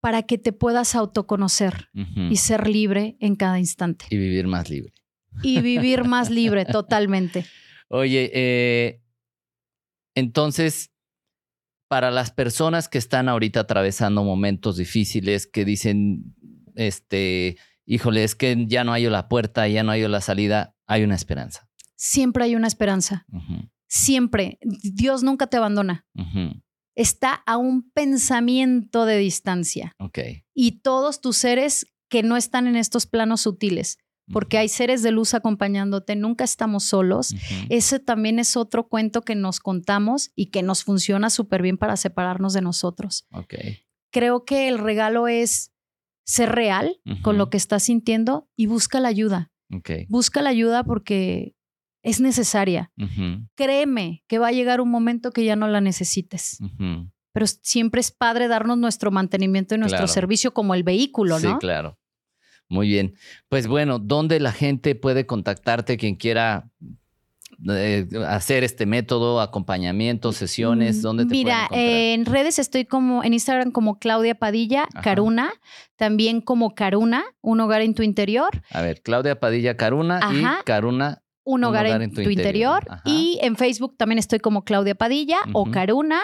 [0.00, 1.88] para que te puedas autoconocer
[2.30, 4.06] y ser libre en cada instante.
[4.10, 4.92] Y vivir más libre.
[5.42, 7.46] Y vivir más libre, totalmente.
[7.88, 9.00] Oye, eh,
[10.14, 10.90] entonces,
[11.88, 16.34] para las personas que están ahorita atravesando momentos difíciles, que dicen,
[16.74, 17.56] este,
[17.86, 21.14] híjole, es que ya no hay la puerta, ya no hay la salida, hay una
[21.14, 21.68] esperanza.
[21.96, 23.26] Siempre hay una esperanza.
[23.88, 24.58] Siempre.
[24.62, 26.06] Dios nunca te abandona.
[26.94, 29.94] Está a un pensamiento de distancia.
[29.98, 30.18] Ok.
[30.54, 33.98] Y todos tus seres que no están en estos planos sutiles
[34.32, 37.34] porque hay seres de luz acompañándote, nunca estamos solos.
[37.68, 41.96] Ese también es otro cuento que nos contamos y que nos funciona súper bien para
[41.96, 43.26] separarnos de nosotros.
[44.10, 45.72] Creo que el regalo es
[46.24, 49.50] ser real con lo que estás sintiendo y busca la ayuda.
[50.08, 51.54] Busca la ayuda porque
[52.02, 52.92] es necesaria.
[53.54, 56.58] Créeme que va a llegar un momento que ya no la necesites.
[57.32, 61.52] Pero siempre es padre darnos nuestro mantenimiento y nuestro servicio como el vehículo, ¿no?
[61.52, 61.98] Sí, claro.
[62.68, 63.14] Muy bien.
[63.48, 66.70] Pues bueno, ¿dónde la gente puede contactarte quien quiera
[67.68, 70.98] eh, hacer este método, acompañamiento, sesiones?
[70.98, 75.52] Mm, ¿Dónde te Mira, en redes estoy como en Instagram como Claudia Padilla Caruna,
[75.96, 78.50] también como Caruna, un hogar en tu interior.
[78.70, 82.86] A ver, Claudia Padilla Caruna y Caruna un hogar, en, tu, interior.
[83.06, 86.20] Y en Facebook también estoy como Claudia Padilla o Caruna.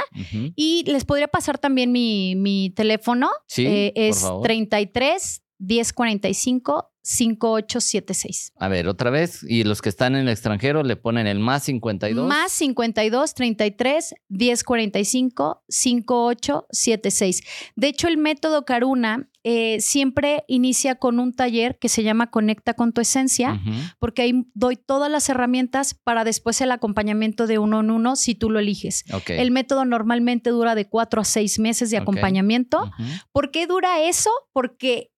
[0.55, 3.31] Y les podría pasar también mi, teléfono.
[3.47, 8.53] Sí, eh, es 33 1045 5876.
[8.57, 9.45] A ver, otra vez.
[9.47, 12.27] Y los que están en el extranjero le ponen el más 52.
[12.27, 17.43] Más 52 33 1045 5876.
[17.77, 22.73] De hecho, el método Caruna eh, siempre inicia con un taller que se llama Conecta
[22.73, 23.61] con tu esencia,
[23.99, 28.35] porque ahí doy todas las herramientas para después el acompañamiento de uno en uno si
[28.35, 29.05] tú lo eliges.
[29.29, 32.91] El método normalmente dura de cuatro a seis meses de acompañamiento.
[33.33, 34.31] ¿Por qué dura eso?
[34.55, 35.11] Porque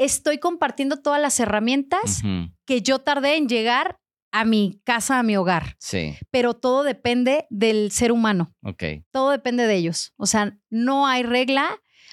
[0.00, 2.22] estoy compartiendo todas las herramientas
[2.66, 3.98] que yo tardé en llegar
[4.32, 5.76] a mi casa, a mi hogar.
[5.78, 6.16] Sí.
[6.30, 8.54] Pero todo depende del ser humano.
[8.62, 8.82] Ok.
[9.12, 10.14] Todo depende de ellos.
[10.16, 11.68] O sea, no hay regla.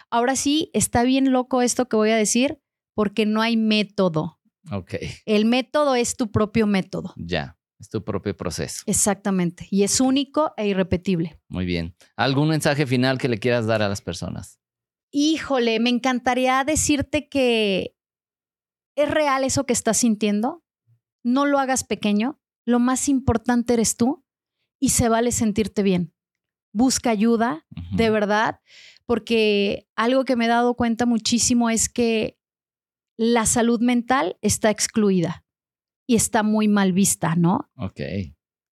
[0.09, 2.59] Ahora sí, está bien loco esto que voy a decir,
[2.93, 4.39] porque no hay método.
[4.71, 4.95] Ok.
[5.25, 7.13] El método es tu propio método.
[7.15, 8.83] Ya, es tu propio proceso.
[8.85, 9.67] Exactamente.
[9.71, 11.39] Y es único e irrepetible.
[11.47, 11.95] Muy bien.
[12.17, 14.59] ¿Algún mensaje final que le quieras dar a las personas?
[15.17, 17.95] Híjole, me encantaría decirte que
[18.95, 20.63] es real eso que estás sintiendo.
[21.23, 22.39] No lo hagas pequeño.
[22.65, 24.23] Lo más importante eres tú
[24.79, 26.13] y se vale sentirte bien.
[26.71, 27.65] Busca ayuda,
[27.95, 28.59] de verdad,
[29.05, 32.37] porque algo que me he dado cuenta muchísimo es que
[33.17, 35.45] la salud mental está excluida
[36.05, 37.71] y está muy mal vista, ¿no?
[37.77, 38.01] Ok.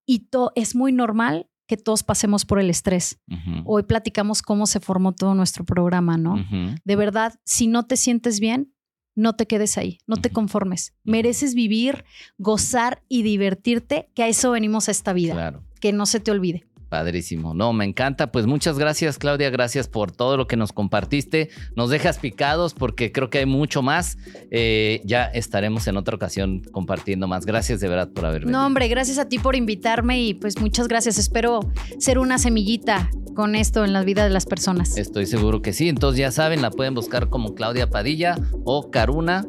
[0.05, 3.19] Y es muy normal que todos pasemos por el estrés.
[3.65, 6.35] Hoy platicamos cómo se formó todo nuestro programa, ¿no?
[6.83, 8.71] De verdad, si no te sientes bien,
[9.15, 10.93] no te quedes ahí, no te conformes.
[11.03, 12.03] Mereces vivir,
[12.37, 15.33] gozar y divertirte, que a eso venimos a esta vida.
[15.33, 15.63] Claro.
[15.79, 16.65] Que no se te olvide.
[16.95, 17.53] Padrísimo.
[17.53, 18.31] No, me encanta.
[18.31, 19.49] Pues muchas gracias, Claudia.
[19.49, 21.49] Gracias por todo lo que nos compartiste.
[21.75, 24.17] Nos dejas picados porque creo que hay mucho más.
[24.49, 27.45] Eh, ya estaremos en otra ocasión compartiendo más.
[27.45, 28.57] Gracias de verdad por haber venido.
[28.57, 31.17] No, hombre, gracias a ti por invitarme y pues muchas gracias.
[31.17, 31.59] Espero
[31.99, 34.97] ser una semillita con esto en la vida de las personas.
[34.97, 35.89] Estoy seguro que sí.
[35.89, 39.45] Entonces ya saben, la pueden buscar como Claudia Padilla o Caruna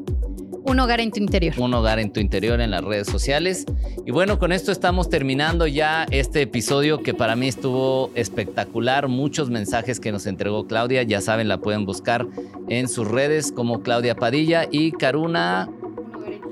[0.69, 1.55] un hogar en tu interior.
[1.59, 3.65] Un hogar en tu interior en las redes sociales.
[4.05, 9.09] Y bueno, con esto estamos terminando ya este episodio que para mí estuvo espectacular.
[9.09, 11.03] Muchos mensajes que nos entregó Claudia.
[11.03, 12.27] Ya saben, la pueden buscar
[12.69, 15.69] en sus redes como Claudia Padilla y Karuna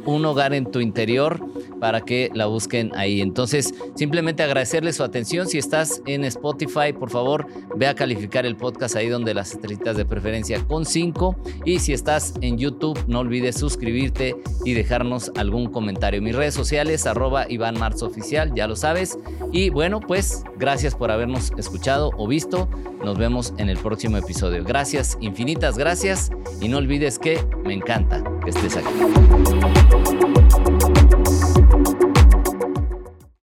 [0.07, 1.41] un hogar en tu interior
[1.81, 3.21] para que la busquen ahí.
[3.21, 5.47] Entonces, simplemente agradecerle su atención.
[5.47, 9.97] Si estás en Spotify, por favor, ve a calificar el podcast ahí donde las estrellitas
[9.97, 11.37] de preferencia con 5.
[11.65, 16.23] Y si estás en YouTube, no olvides suscribirte y dejarnos algún comentario.
[16.23, 19.19] Mis redes sociales, arroba Iván Marx Oficial, ya lo sabes.
[19.53, 22.69] Y bueno, pues gracias por habernos escuchado o visto.
[23.05, 24.65] Nos vemos en el próximo episodio.
[24.65, 26.31] Gracias, infinitas gracias.
[26.61, 29.94] Y no olvides que me encanta que estés aquí.
[30.03, 30.34] thank you